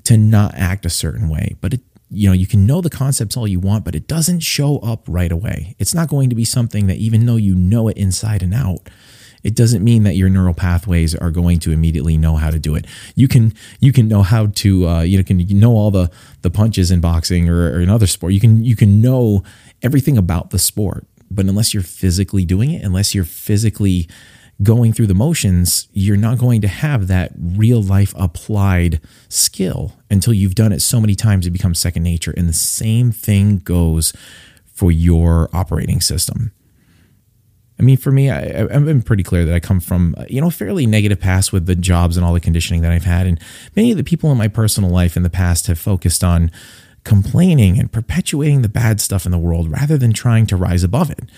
to 0.05 0.15
not 0.15 0.55
act 0.55 0.85
a 0.85 0.89
certain 0.89 1.27
way. 1.27 1.57
But 1.59 1.73
it 1.73 1.81
you 2.11 2.27
know, 2.27 2.33
you 2.33 2.47
can 2.47 2.65
know 2.65 2.81
the 2.81 2.89
concepts 2.89 3.37
all 3.37 3.47
you 3.47 3.59
want, 3.59 3.85
but 3.85 3.95
it 3.95 4.07
doesn't 4.07 4.39
show 4.39 4.77
up 4.79 5.03
right 5.07 5.31
away. 5.31 5.75
It's 5.77 5.93
not 5.93 6.09
going 6.09 6.29
to 6.29 6.35
be 6.35 6.45
something 6.45 6.87
that 6.87 6.97
even 6.97 7.25
though 7.25 7.35
you 7.35 7.55
know 7.55 7.87
it 7.87 7.97
inside 7.97 8.41
and 8.41 8.53
out, 8.53 8.89
it 9.43 9.55
doesn't 9.55 9.83
mean 9.83 10.03
that 10.03 10.15
your 10.15 10.29
neural 10.29 10.53
pathways 10.53 11.15
are 11.15 11.31
going 11.31 11.59
to 11.59 11.71
immediately 11.71 12.17
know 12.17 12.35
how 12.35 12.49
to 12.49 12.59
do 12.59 12.75
it. 12.75 12.85
You 13.15 13.27
can 13.27 13.53
you 13.79 13.93
can 13.93 14.07
know 14.07 14.21
how 14.23 14.47
to 14.47 14.87
uh, 14.87 15.01
you 15.01 15.17
know 15.17 15.23
can 15.23 15.39
you 15.39 15.55
know 15.55 15.73
all 15.73 15.91
the 15.91 16.11
the 16.41 16.49
punches 16.49 16.91
in 16.91 16.99
boxing 16.99 17.47
or, 17.47 17.71
or 17.71 17.79
in 17.79 17.89
other 17.89 18.07
sport. 18.07 18.33
You 18.33 18.39
can 18.39 18.63
you 18.65 18.75
can 18.75 19.01
know 19.01 19.43
everything 19.81 20.17
about 20.17 20.49
the 20.49 20.59
sport, 20.59 21.05
but 21.31 21.45
unless 21.45 21.73
you're 21.73 21.83
physically 21.83 22.43
doing 22.43 22.71
it, 22.71 22.83
unless 22.83 23.15
you're 23.15 23.23
physically 23.23 24.09
going 24.61 24.91
through 24.91 25.07
the 25.07 25.13
motions, 25.13 25.87
you're 25.93 26.17
not 26.17 26.37
going 26.37 26.61
to 26.61 26.67
have 26.67 27.07
that 27.07 27.31
real 27.37 27.81
life 27.81 28.13
applied 28.17 28.99
skill 29.29 29.93
until 30.09 30.33
you've 30.33 30.55
done 30.55 30.71
it 30.71 30.81
so 30.81 30.99
many 30.99 31.15
times 31.15 31.47
it 31.47 31.51
becomes 31.51 31.79
second 31.79 32.03
nature. 32.03 32.33
And 32.35 32.49
the 32.49 32.53
same 32.53 33.11
thing 33.11 33.59
goes 33.59 34.13
for 34.65 34.91
your 34.91 35.49
operating 35.53 36.01
system. 36.01 36.51
I 37.79 37.81
mean, 37.81 37.95
for 37.95 38.11
me, 38.11 38.29
I, 38.29 38.41
have 38.73 38.85
been 38.85 39.01
pretty 39.01 39.23
clear 39.23 39.45
that 39.45 39.55
I 39.55 39.61
come 39.61 39.79
from, 39.79 40.13
you 40.27 40.41
know, 40.41 40.49
fairly 40.49 40.85
negative 40.85 41.21
past 41.21 41.53
with 41.53 41.65
the 41.65 41.75
jobs 41.75 42.17
and 42.17 42.25
all 42.25 42.33
the 42.33 42.41
conditioning 42.41 42.81
that 42.81 42.91
I've 42.91 43.05
had. 43.05 43.25
And 43.25 43.39
many 43.75 43.91
of 43.91 43.97
the 43.97 44.03
people 44.03 44.29
in 44.31 44.37
my 44.37 44.49
personal 44.49 44.89
life 44.89 45.15
in 45.15 45.23
the 45.23 45.29
past 45.29 45.67
have 45.67 45.79
focused 45.79 46.21
on 46.21 46.51
complaining 47.05 47.79
and 47.79 47.89
perpetuating 47.89 48.61
the 48.61 48.69
bad 48.69 48.99
stuff 48.99 49.25
in 49.25 49.31
the 49.31 49.37
world 49.37 49.71
rather 49.71 49.97
than 49.97 50.11
trying 50.11 50.45
to 50.47 50.57
rise 50.57 50.83
above 50.83 51.09
it. 51.09 51.29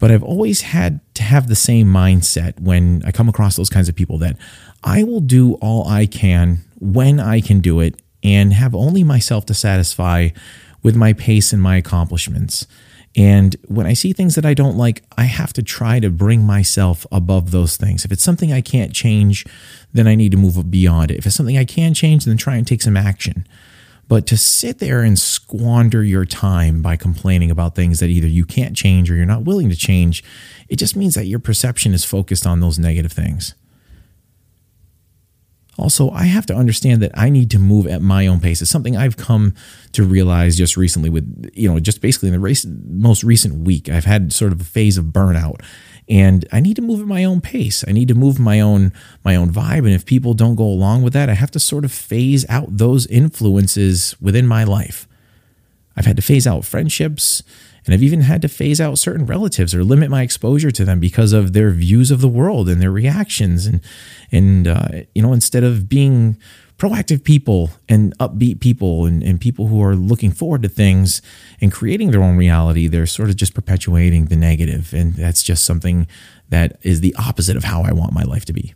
But 0.00 0.10
I've 0.10 0.24
always 0.24 0.62
had 0.62 1.00
to 1.14 1.22
have 1.22 1.46
the 1.46 1.54
same 1.54 1.86
mindset 1.86 2.58
when 2.58 3.02
I 3.04 3.12
come 3.12 3.28
across 3.28 3.56
those 3.56 3.70
kinds 3.70 3.88
of 3.88 3.94
people 3.94 4.18
that 4.18 4.36
I 4.82 5.04
will 5.04 5.20
do 5.20 5.54
all 5.54 5.86
I 5.86 6.06
can 6.06 6.58
when 6.80 7.20
I 7.20 7.40
can 7.40 7.60
do 7.60 7.80
it 7.80 8.00
and 8.24 8.52
have 8.52 8.74
only 8.74 9.04
myself 9.04 9.46
to 9.46 9.54
satisfy 9.54 10.30
with 10.82 10.96
my 10.96 11.12
pace 11.12 11.52
and 11.52 11.62
my 11.62 11.76
accomplishments. 11.76 12.66
And 13.16 13.56
when 13.66 13.86
I 13.86 13.92
see 13.92 14.12
things 14.12 14.36
that 14.36 14.46
I 14.46 14.54
don't 14.54 14.76
like, 14.76 15.02
I 15.18 15.24
have 15.24 15.52
to 15.54 15.62
try 15.62 16.00
to 16.00 16.10
bring 16.10 16.44
myself 16.44 17.06
above 17.10 17.50
those 17.50 17.76
things. 17.76 18.04
If 18.04 18.12
it's 18.12 18.22
something 18.22 18.52
I 18.52 18.60
can't 18.60 18.92
change, 18.94 19.44
then 19.92 20.06
I 20.06 20.14
need 20.14 20.32
to 20.32 20.38
move 20.38 20.70
beyond 20.70 21.10
it. 21.10 21.18
If 21.18 21.26
it's 21.26 21.34
something 21.34 21.58
I 21.58 21.64
can 21.64 21.92
change, 21.92 22.24
then 22.24 22.36
try 22.36 22.56
and 22.56 22.66
take 22.66 22.82
some 22.82 22.96
action. 22.96 23.46
But 24.10 24.26
to 24.26 24.36
sit 24.36 24.80
there 24.80 25.02
and 25.02 25.16
squander 25.16 26.02
your 26.02 26.24
time 26.24 26.82
by 26.82 26.96
complaining 26.96 27.48
about 27.48 27.76
things 27.76 28.00
that 28.00 28.10
either 28.10 28.26
you 28.26 28.44
can't 28.44 28.74
change 28.74 29.08
or 29.08 29.14
you're 29.14 29.24
not 29.24 29.44
willing 29.44 29.70
to 29.70 29.76
change, 29.76 30.24
it 30.68 30.80
just 30.80 30.96
means 30.96 31.14
that 31.14 31.26
your 31.26 31.38
perception 31.38 31.94
is 31.94 32.04
focused 32.04 32.44
on 32.44 32.58
those 32.58 32.76
negative 32.76 33.12
things. 33.12 33.54
Also, 35.78 36.10
I 36.10 36.24
have 36.24 36.44
to 36.46 36.56
understand 36.56 37.00
that 37.02 37.12
I 37.14 37.30
need 37.30 37.52
to 37.52 37.60
move 37.60 37.86
at 37.86 38.02
my 38.02 38.26
own 38.26 38.40
pace. 38.40 38.60
It's 38.60 38.68
something 38.68 38.96
I've 38.96 39.16
come 39.16 39.54
to 39.92 40.02
realize 40.02 40.56
just 40.56 40.76
recently 40.76 41.08
with, 41.08 41.48
you 41.54 41.68
know, 41.68 41.78
just 41.78 42.00
basically 42.00 42.30
in 42.30 42.34
the 42.34 42.40
race, 42.40 42.66
most 42.66 43.22
recent 43.22 43.64
week. 43.64 43.88
I've 43.88 44.06
had 44.06 44.32
sort 44.32 44.50
of 44.50 44.60
a 44.60 44.64
phase 44.64 44.98
of 44.98 45.04
burnout. 45.06 45.62
And 46.10 46.44
I 46.52 46.60
need 46.60 46.74
to 46.76 46.82
move 46.82 47.00
at 47.00 47.06
my 47.06 47.24
own 47.24 47.40
pace. 47.40 47.84
I 47.86 47.92
need 47.92 48.08
to 48.08 48.14
move 48.14 48.38
my 48.38 48.60
own 48.60 48.92
my 49.24 49.36
own 49.36 49.50
vibe 49.50 49.78
and 49.78 49.94
if 49.94 50.04
people 50.04 50.34
don't 50.34 50.56
go 50.56 50.64
along 50.64 51.02
with 51.02 51.12
that, 51.14 51.30
I 51.30 51.34
have 51.34 51.52
to 51.52 51.60
sort 51.60 51.84
of 51.84 51.92
phase 51.92 52.44
out 52.48 52.76
those 52.76 53.06
influences 53.06 54.16
within 54.20 54.46
my 54.46 54.64
life. 54.64 55.06
I've 55.96 56.06
had 56.06 56.16
to 56.16 56.22
phase 56.22 56.46
out 56.46 56.64
friendships 56.64 57.42
and 57.86 57.94
I've 57.94 58.02
even 58.02 58.22
had 58.22 58.42
to 58.42 58.48
phase 58.48 58.80
out 58.80 58.98
certain 58.98 59.26
relatives 59.26 59.74
or 59.74 59.84
limit 59.84 60.10
my 60.10 60.22
exposure 60.22 60.70
to 60.70 60.84
them 60.84 61.00
because 61.00 61.32
of 61.32 61.52
their 61.52 61.70
views 61.70 62.10
of 62.10 62.20
the 62.20 62.28
world 62.28 62.68
and 62.68 62.80
their 62.80 62.90
reactions. 62.90 63.66
And, 63.66 63.80
and 64.30 64.68
uh, 64.68 64.88
you 65.14 65.22
know, 65.22 65.32
instead 65.32 65.64
of 65.64 65.88
being 65.88 66.36
proactive 66.80 67.22
people 67.22 67.70
and 67.90 68.16
upbeat 68.18 68.58
people 68.58 69.04
and, 69.04 69.22
and 69.22 69.38
people 69.38 69.66
who 69.66 69.82
are 69.82 69.94
looking 69.94 70.30
forward 70.30 70.62
to 70.62 70.68
things 70.68 71.20
and 71.60 71.70
creating 71.70 72.10
their 72.10 72.22
own 72.22 72.38
reality, 72.38 72.86
they're 72.86 73.04
sort 73.04 73.28
of 73.28 73.36
just 73.36 73.52
perpetuating 73.52 74.24
the 74.24 74.36
negative. 74.36 74.94
And 74.94 75.14
that's 75.14 75.42
just 75.42 75.66
something 75.66 76.06
that 76.48 76.78
is 76.82 77.02
the 77.02 77.14
opposite 77.18 77.54
of 77.54 77.64
how 77.64 77.82
I 77.82 77.92
want 77.92 78.14
my 78.14 78.22
life 78.22 78.46
to 78.46 78.54
be. 78.54 78.72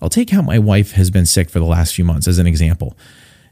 I'll 0.00 0.08
take 0.08 0.30
how 0.30 0.42
my 0.42 0.60
wife 0.60 0.92
has 0.92 1.10
been 1.10 1.26
sick 1.26 1.50
for 1.50 1.58
the 1.58 1.64
last 1.64 1.92
few 1.92 2.04
months 2.04 2.28
as 2.28 2.38
an 2.38 2.46
example. 2.46 2.96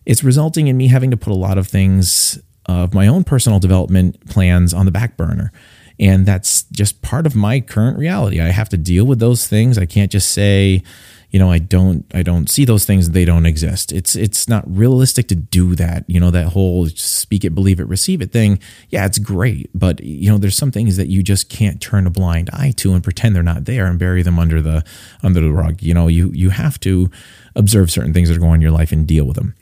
It's 0.06 0.22
resulting 0.22 0.68
in 0.68 0.76
me 0.76 0.88
having 0.88 1.10
to 1.10 1.16
put 1.16 1.32
a 1.32 1.36
lot 1.36 1.58
of 1.58 1.66
things 1.66 2.40
of 2.66 2.94
my 2.94 3.08
own 3.08 3.24
personal 3.24 3.58
development 3.58 4.28
plans 4.28 4.72
on 4.72 4.86
the 4.86 4.92
back 4.92 5.16
burner. 5.16 5.50
And 5.98 6.24
that's 6.24 6.62
just 6.64 7.02
part 7.02 7.26
of 7.26 7.34
my 7.34 7.60
current 7.60 7.98
reality. 7.98 8.40
I 8.40 8.50
have 8.50 8.68
to 8.68 8.76
deal 8.76 9.04
with 9.04 9.18
those 9.18 9.48
things. 9.48 9.76
I 9.76 9.86
can't 9.86 10.10
just 10.10 10.30
say, 10.30 10.84
you 11.32 11.38
know, 11.38 11.50
I 11.50 11.58
don't 11.58 12.04
I 12.14 12.22
don't 12.22 12.48
see 12.48 12.64
those 12.64 12.84
things, 12.84 13.10
they 13.10 13.24
don't 13.24 13.46
exist. 13.46 13.90
It's 13.90 14.14
it's 14.14 14.48
not 14.48 14.64
realistic 14.66 15.28
to 15.28 15.34
do 15.34 15.74
that. 15.74 16.04
You 16.06 16.20
know, 16.20 16.30
that 16.30 16.48
whole 16.48 16.86
speak 16.88 17.44
it, 17.44 17.54
believe 17.54 17.80
it, 17.80 17.88
receive 17.88 18.20
it 18.20 18.30
thing. 18.30 18.60
Yeah, 18.90 19.06
it's 19.06 19.18
great, 19.18 19.70
but 19.74 20.00
you 20.04 20.30
know, 20.30 20.36
there's 20.36 20.56
some 20.56 20.70
things 20.70 20.98
that 20.98 21.08
you 21.08 21.22
just 21.22 21.48
can't 21.48 21.80
turn 21.80 22.06
a 22.06 22.10
blind 22.10 22.50
eye 22.52 22.72
to 22.76 22.92
and 22.92 23.02
pretend 23.02 23.34
they're 23.34 23.42
not 23.42 23.64
there 23.64 23.86
and 23.86 23.98
bury 23.98 24.22
them 24.22 24.38
under 24.38 24.60
the 24.60 24.84
under 25.22 25.40
the 25.40 25.50
rug. 25.50 25.82
You 25.82 25.94
know, 25.94 26.06
you 26.06 26.30
you 26.32 26.50
have 26.50 26.78
to 26.80 27.10
observe 27.56 27.90
certain 27.90 28.12
things 28.12 28.28
that 28.28 28.36
are 28.36 28.40
going 28.40 28.52
on 28.52 28.56
in 28.56 28.62
your 28.62 28.70
life 28.70 28.92
and 28.92 29.06
deal 29.06 29.24
with 29.24 29.36
them 29.36 29.54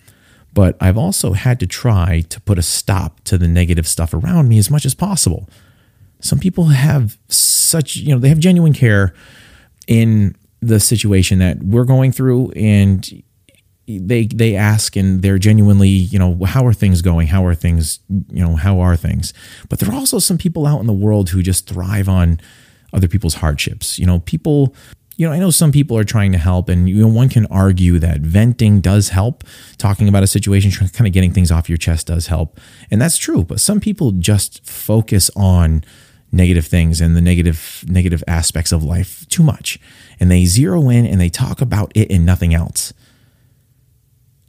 but 0.53 0.77
I've 0.81 0.99
also 0.99 1.33
had 1.33 1.61
to 1.61 1.67
try 1.67 2.23
to 2.29 2.41
put 2.41 2.59
a 2.59 2.63
stop 2.63 3.21
to 3.25 3.39
the 3.39 3.47
negative 3.47 3.87
stuff 3.87 4.13
around 4.13 4.49
me 4.49 4.59
as 4.59 4.71
much 4.71 4.85
as 4.85 4.95
possible. 4.95 5.49
Some 6.21 6.39
people 6.39 6.67
have 6.67 7.19
such, 7.29 7.97
you 7.97 8.13
know, 8.13 8.19
they 8.19 8.29
have 8.29 8.41
genuine 8.41 8.73
care 8.73 9.15
in 9.87 10.35
the 10.61 10.81
situation 10.81 11.39
that 11.39 11.63
we're 11.63 11.85
going 11.85 12.13
through 12.13 12.51
and 12.51 13.23
they 13.87 14.27
they 14.27 14.55
ask 14.55 14.95
and 14.95 15.23
they're 15.23 15.39
genuinely, 15.39 15.89
you 15.89 16.19
know, 16.19 16.39
how 16.45 16.67
are 16.67 16.73
things 16.73 17.03
going? 17.03 17.27
How 17.27 17.45
are 17.45 17.55
things, 17.55 18.01
you 18.09 18.45
know, 18.45 18.57
how 18.57 18.81
are 18.81 18.97
things? 18.97 19.33
But 19.69 19.79
there 19.79 19.91
are 19.91 19.95
also 19.97 20.19
some 20.19 20.39
people 20.39 20.67
out 20.67 20.81
in 20.81 20.87
the 20.87 20.93
world 20.93 21.31
who 21.31 21.43
just 21.43 21.69
thrive 21.69 22.09
on 22.09 22.41
other 22.93 23.09
people's 23.09 23.35
hardships. 23.35 23.99
You 23.99 24.07
know, 24.07 24.21
people 24.21 24.75
you 25.21 25.27
know, 25.27 25.35
I 25.35 25.39
know 25.39 25.51
some 25.51 25.71
people 25.71 25.99
are 25.99 26.05
trying 26.05 26.33
to 26.33 26.39
help, 26.39 26.71
and 26.71 26.89
you 26.89 27.03
know, 27.03 27.09
one 27.09 27.29
can 27.29 27.45
argue 27.47 27.99
that 27.99 28.21
venting 28.21 28.81
does 28.81 29.11
help. 29.11 29.45
Talking 29.77 30.09
about 30.09 30.23
a 30.23 30.27
situation, 30.27 30.71
kind 30.89 31.07
of 31.07 31.13
getting 31.13 31.31
things 31.31 31.51
off 31.51 31.69
your 31.69 31.77
chest 31.77 32.07
does 32.07 32.29
help, 32.29 32.59
and 32.91 33.03
that's 33.03 33.19
true. 33.19 33.45
But 33.45 33.61
some 33.61 33.81
people 33.81 34.13
just 34.13 34.67
focus 34.67 35.31
on 35.37 35.85
negative 36.33 36.67
things 36.67 37.01
and 37.01 37.17
the 37.17 37.21
negative 37.21 37.85
negative 37.89 38.23
aspects 38.27 38.73
of 38.73 38.85
life 38.85 39.27
too 39.29 39.43
much, 39.43 39.79
and 40.19 40.31
they 40.31 40.45
zero 40.45 40.89
in 40.89 41.07
and 41.07 41.21
they 41.21 41.29
talk 41.29 41.61
about 41.61 41.93
it 41.95 42.11
and 42.11 42.25
nothing 42.25 42.55
else. 42.55 42.93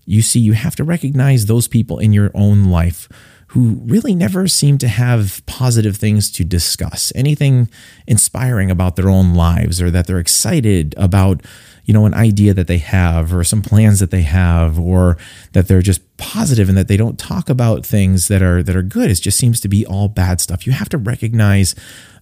You 0.05 0.21
see, 0.21 0.39
you 0.39 0.53
have 0.53 0.75
to 0.77 0.83
recognize 0.83 1.45
those 1.45 1.67
people 1.67 1.99
in 1.99 2.11
your 2.11 2.31
own 2.33 2.65
life 2.65 3.07
who 3.47 3.81
really 3.83 4.15
never 4.15 4.47
seem 4.47 4.77
to 4.77 4.87
have 4.87 5.45
positive 5.45 5.97
things 5.97 6.31
to 6.31 6.43
discuss, 6.43 7.11
anything 7.15 7.69
inspiring 8.07 8.71
about 8.71 8.95
their 8.95 9.09
own 9.09 9.33
lives, 9.33 9.81
or 9.81 9.91
that 9.91 10.07
they're 10.07 10.19
excited 10.19 10.93
about, 10.97 11.45
you 11.91 11.93
know, 11.93 12.05
an 12.05 12.13
idea 12.13 12.53
that 12.53 12.67
they 12.67 12.77
have, 12.77 13.33
or 13.33 13.43
some 13.43 13.61
plans 13.61 13.99
that 13.99 14.11
they 14.11 14.21
have, 14.21 14.79
or 14.79 15.17
that 15.51 15.67
they're 15.67 15.81
just 15.81 16.01
positive 16.15 16.69
and 16.69 16.77
that 16.77 16.87
they 16.87 16.95
don't 16.95 17.19
talk 17.19 17.49
about 17.49 17.85
things 17.85 18.29
that 18.29 18.41
are 18.41 18.63
that 18.63 18.77
are 18.77 18.81
good. 18.81 19.11
It 19.11 19.15
just 19.15 19.37
seems 19.37 19.59
to 19.59 19.67
be 19.67 19.85
all 19.85 20.07
bad 20.07 20.39
stuff. 20.39 20.65
You 20.65 20.71
have 20.71 20.87
to 20.87 20.97
recognize 20.97 21.75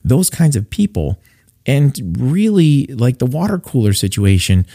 those 0.03 0.31
kinds 0.31 0.55
of 0.55 0.71
people 0.71 1.21
and 1.67 2.17
really 2.17 2.87
like 2.87 3.19
the 3.19 3.27
water 3.27 3.59
cooler 3.59 3.93
situation 3.93 4.65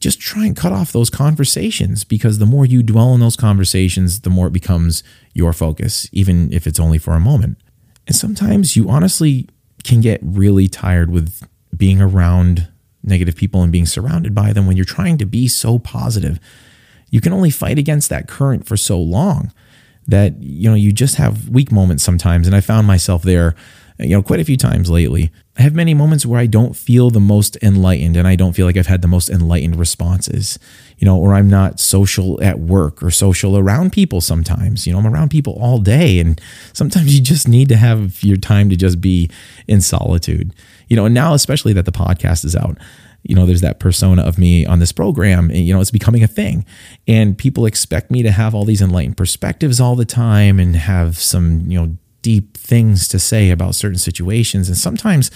just 0.00 0.18
try 0.18 0.46
and 0.46 0.56
cut 0.56 0.72
off 0.72 0.92
those 0.92 1.10
conversations 1.10 2.04
because 2.04 2.38
the 2.38 2.46
more 2.46 2.64
you 2.64 2.82
dwell 2.82 3.08
on 3.08 3.20
those 3.20 3.36
conversations, 3.36 4.20
the 4.20 4.30
more 4.30 4.46
it 4.46 4.52
becomes 4.54 5.02
your 5.34 5.52
focus, 5.52 6.08
even 6.12 6.50
if 6.54 6.66
it's 6.66 6.80
only 6.80 6.96
for 6.96 7.12
a 7.12 7.20
moment. 7.20 7.58
And 8.06 8.16
sometimes 8.16 8.76
you 8.76 8.88
honestly 8.88 9.46
can 9.84 10.00
get 10.00 10.20
really 10.22 10.68
tired 10.68 11.10
with 11.10 11.46
being 11.76 12.00
around 12.00 12.68
negative 13.08 13.36
people 13.36 13.62
and 13.62 13.72
being 13.72 13.86
surrounded 13.86 14.34
by 14.34 14.52
them 14.52 14.66
when 14.66 14.76
you're 14.76 14.84
trying 14.84 15.18
to 15.18 15.26
be 15.26 15.48
so 15.48 15.78
positive. 15.78 16.38
You 17.10 17.20
can 17.20 17.32
only 17.32 17.50
fight 17.50 17.78
against 17.78 18.10
that 18.10 18.28
current 18.28 18.66
for 18.66 18.76
so 18.76 19.00
long 19.00 19.52
that 20.06 20.42
you 20.42 20.68
know 20.68 20.76
you 20.76 20.92
just 20.92 21.16
have 21.16 21.48
weak 21.48 21.72
moments 21.72 22.02
sometimes 22.02 22.46
and 22.46 22.56
I 22.56 22.60
found 22.60 22.86
myself 22.86 23.22
there 23.22 23.54
you 23.98 24.10
know, 24.10 24.22
quite 24.22 24.40
a 24.40 24.44
few 24.44 24.56
times 24.56 24.90
lately. 24.90 25.30
I 25.58 25.62
have 25.62 25.74
many 25.74 25.92
moments 25.92 26.24
where 26.24 26.38
I 26.38 26.46
don't 26.46 26.76
feel 26.76 27.10
the 27.10 27.18
most 27.18 27.56
enlightened 27.60 28.16
and 28.16 28.28
I 28.28 28.36
don't 28.36 28.52
feel 28.52 28.64
like 28.64 28.76
I've 28.76 28.86
had 28.86 29.02
the 29.02 29.08
most 29.08 29.28
enlightened 29.28 29.74
responses, 29.74 30.56
you 30.98 31.04
know, 31.04 31.18
or 31.18 31.34
I'm 31.34 31.50
not 31.50 31.80
social 31.80 32.40
at 32.40 32.60
work 32.60 33.02
or 33.02 33.10
social 33.10 33.58
around 33.58 33.92
people 33.92 34.20
sometimes. 34.20 34.86
You 34.86 34.92
know, 34.92 35.00
I'm 35.00 35.06
around 35.06 35.30
people 35.30 35.58
all 35.60 35.78
day 35.78 36.20
and 36.20 36.40
sometimes 36.74 37.12
you 37.12 37.20
just 37.20 37.48
need 37.48 37.68
to 37.70 37.76
have 37.76 38.22
your 38.22 38.36
time 38.36 38.70
to 38.70 38.76
just 38.76 39.00
be 39.00 39.30
in 39.66 39.80
solitude. 39.80 40.54
You 40.86 40.94
know, 40.94 41.06
and 41.06 41.14
now, 41.14 41.34
especially 41.34 41.72
that 41.72 41.86
the 41.86 41.92
podcast 41.92 42.44
is 42.44 42.54
out, 42.54 42.78
you 43.24 43.34
know, 43.34 43.44
there's 43.44 43.60
that 43.62 43.80
persona 43.80 44.22
of 44.22 44.38
me 44.38 44.64
on 44.64 44.78
this 44.78 44.92
program, 44.92 45.50
and, 45.50 45.58
you 45.58 45.74
know, 45.74 45.80
it's 45.80 45.90
becoming 45.90 46.22
a 46.22 46.28
thing. 46.28 46.64
And 47.08 47.36
people 47.36 47.66
expect 47.66 48.12
me 48.12 48.22
to 48.22 48.30
have 48.30 48.54
all 48.54 48.64
these 48.64 48.80
enlightened 48.80 49.16
perspectives 49.16 49.80
all 49.80 49.96
the 49.96 50.04
time 50.04 50.60
and 50.60 50.76
have 50.76 51.18
some, 51.18 51.68
you 51.68 51.80
know, 51.80 51.96
deep 52.22 52.56
things 52.56 53.08
to 53.08 53.18
say 53.18 53.50
about 53.50 53.74
certain 53.74 53.98
situations. 53.98 54.68
And 54.68 54.76
sometimes 54.76 55.30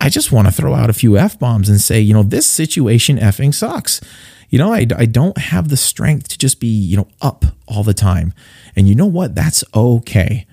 I 0.00 0.08
just 0.08 0.32
want 0.32 0.46
to 0.48 0.52
throw 0.52 0.74
out 0.74 0.90
a 0.90 0.94
few 0.94 1.16
F 1.16 1.38
bombs 1.38 1.68
and 1.68 1.80
say, 1.80 2.00
you 2.00 2.14
know, 2.14 2.22
this 2.22 2.48
situation 2.48 3.18
effing 3.18 3.54
sucks. 3.54 4.00
You 4.48 4.58
know, 4.58 4.72
I, 4.72 4.86
I 4.96 5.06
don't 5.06 5.38
have 5.38 5.68
the 5.68 5.76
strength 5.76 6.28
to 6.28 6.38
just 6.38 6.60
be, 6.60 6.68
you 6.68 6.96
know, 6.96 7.08
up 7.20 7.44
all 7.66 7.82
the 7.82 7.94
time. 7.94 8.32
And 8.76 8.88
you 8.88 8.94
know 8.94 9.06
what? 9.06 9.34
That's 9.34 9.64
okay. 9.74 10.46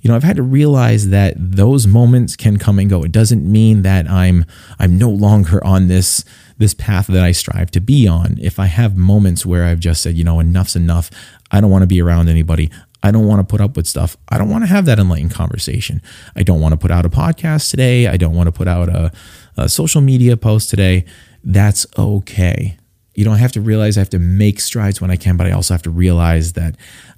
You 0.00 0.10
know, 0.10 0.16
I've 0.16 0.22
had 0.22 0.36
to 0.36 0.42
realize 0.42 1.08
that 1.08 1.34
those 1.36 1.86
moments 1.86 2.36
can 2.36 2.56
come 2.56 2.78
and 2.78 2.88
go. 2.88 3.02
It 3.02 3.10
doesn't 3.10 3.50
mean 3.50 3.82
that 3.82 4.08
I'm 4.08 4.44
I'm 4.78 4.96
no 4.96 5.10
longer 5.10 5.64
on 5.64 5.88
this 5.88 6.24
this 6.56 6.74
path 6.74 7.08
that 7.08 7.24
I 7.24 7.32
strive 7.32 7.70
to 7.72 7.80
be 7.80 8.06
on. 8.06 8.36
If 8.40 8.58
I 8.60 8.66
have 8.66 8.96
moments 8.96 9.44
where 9.44 9.64
I've 9.64 9.80
just 9.80 10.02
said, 10.02 10.16
you 10.16 10.24
know, 10.24 10.38
enough's 10.38 10.76
enough. 10.76 11.10
I 11.50 11.60
don't 11.60 11.70
want 11.70 11.82
to 11.82 11.88
be 11.88 12.00
around 12.00 12.28
anybody. 12.28 12.70
I 13.02 13.10
don't 13.10 13.26
want 13.26 13.40
to 13.40 13.44
put 13.44 13.60
up 13.60 13.76
with 13.76 13.86
stuff. 13.86 14.16
I 14.28 14.38
don't 14.38 14.50
want 14.50 14.64
to 14.64 14.68
have 14.68 14.84
that 14.86 14.98
enlightened 14.98 15.32
conversation. 15.32 16.02
I 16.34 16.42
don't 16.42 16.60
want 16.60 16.72
to 16.72 16.76
put 16.76 16.90
out 16.90 17.06
a 17.06 17.10
podcast 17.10 17.70
today. 17.70 18.08
I 18.08 18.16
don't 18.16 18.34
want 18.34 18.48
to 18.48 18.52
put 18.52 18.66
out 18.66 18.88
a, 18.88 19.12
a 19.56 19.68
social 19.68 20.00
media 20.00 20.36
post 20.36 20.70
today. 20.70 21.04
That's 21.44 21.86
okay. 21.96 22.76
You 23.14 23.24
don't 23.24 23.38
have 23.38 23.52
to 23.52 23.60
realize 23.60 23.96
I 23.96 24.00
have 24.00 24.10
to 24.10 24.18
make 24.18 24.60
strides 24.60 25.00
when 25.00 25.10
I 25.10 25.16
can, 25.16 25.36
but 25.36 25.46
I 25.46 25.52
also 25.52 25.74
have 25.74 25.82
to 25.82 25.90
realize 25.90 26.54
that 26.54 26.76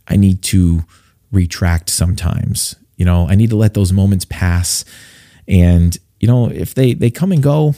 I 0.08 0.16
need 0.16 0.42
to 0.44 0.84
retract 1.32 1.90
sometimes. 1.90 2.76
You 2.96 3.04
know, 3.06 3.26
I 3.28 3.34
need 3.34 3.50
to 3.50 3.56
let 3.56 3.74
those 3.74 3.92
moments 3.92 4.26
pass. 4.26 4.84
And, 5.48 5.96
you 6.18 6.28
know, 6.28 6.50
if 6.50 6.74
they 6.74 6.92
they 6.92 7.10
come 7.10 7.32
and 7.32 7.42
go, 7.42 7.74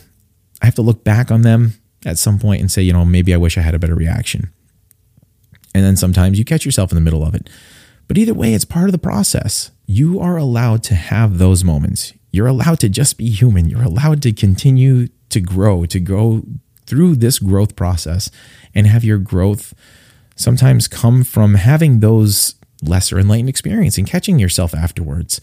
I 0.60 0.66
have 0.66 0.74
to 0.76 0.82
look 0.82 1.04
back 1.04 1.30
on 1.30 1.42
them 1.42 1.74
at 2.04 2.18
some 2.18 2.38
point 2.38 2.60
and 2.60 2.70
say, 2.70 2.82
you 2.82 2.92
know, 2.92 3.04
maybe 3.04 3.32
I 3.32 3.36
wish 3.36 3.56
I 3.56 3.60
had 3.60 3.74
a 3.74 3.78
better 3.78 3.94
reaction. 3.94 4.50
And 5.74 5.84
then 5.84 5.96
sometimes 5.96 6.38
you 6.38 6.44
catch 6.44 6.64
yourself 6.64 6.90
in 6.90 6.96
the 6.96 7.00
middle 7.00 7.24
of 7.24 7.34
it. 7.34 7.48
But 8.12 8.18
either 8.18 8.34
way, 8.34 8.52
it's 8.52 8.66
part 8.66 8.84
of 8.90 8.92
the 8.92 8.98
process. 8.98 9.70
You 9.86 10.20
are 10.20 10.36
allowed 10.36 10.82
to 10.82 10.94
have 10.94 11.38
those 11.38 11.64
moments. 11.64 12.12
You're 12.30 12.46
allowed 12.46 12.78
to 12.80 12.90
just 12.90 13.16
be 13.16 13.30
human. 13.30 13.70
You're 13.70 13.84
allowed 13.84 14.20
to 14.24 14.32
continue 14.34 15.08
to 15.30 15.40
grow, 15.40 15.86
to 15.86 15.98
go 15.98 16.42
through 16.84 17.16
this 17.16 17.38
growth 17.38 17.74
process 17.74 18.30
and 18.74 18.86
have 18.86 19.02
your 19.02 19.16
growth 19.16 19.72
sometimes 20.36 20.88
come 20.88 21.24
from 21.24 21.54
having 21.54 22.00
those 22.00 22.56
lesser 22.82 23.18
enlightened 23.18 23.48
experience 23.48 23.96
and 23.96 24.06
catching 24.06 24.38
yourself 24.38 24.74
afterwards. 24.74 25.40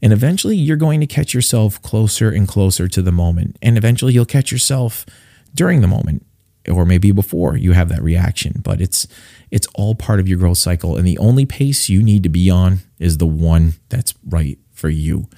And 0.00 0.12
eventually 0.12 0.56
you're 0.56 0.76
going 0.76 1.00
to 1.00 1.08
catch 1.08 1.34
yourself 1.34 1.82
closer 1.82 2.30
and 2.30 2.46
closer 2.46 2.86
to 2.86 3.02
the 3.02 3.10
moment. 3.10 3.56
And 3.60 3.76
eventually 3.76 4.12
you'll 4.12 4.24
catch 4.24 4.52
yourself 4.52 5.04
during 5.52 5.80
the 5.80 5.88
moment 5.88 6.24
or 6.68 6.84
maybe 6.84 7.12
before 7.12 7.56
you 7.56 7.72
have 7.72 7.88
that 7.88 8.02
reaction. 8.02 8.60
But 8.62 8.80
it's 8.80 9.06
it's 9.50 9.66
all 9.74 9.94
part 9.94 10.20
of 10.20 10.28
your 10.28 10.38
growth 10.38 10.58
cycle. 10.58 10.96
And 10.96 11.06
the 11.06 11.18
only 11.18 11.46
pace 11.46 11.88
you 11.88 12.02
need 12.02 12.22
to 12.22 12.28
be 12.28 12.50
on 12.50 12.78
is 12.98 13.18
the 13.18 13.26
one 13.26 13.74
that's 13.88 14.14
right 14.28 14.58
for 14.72 14.88
you. 14.88 15.28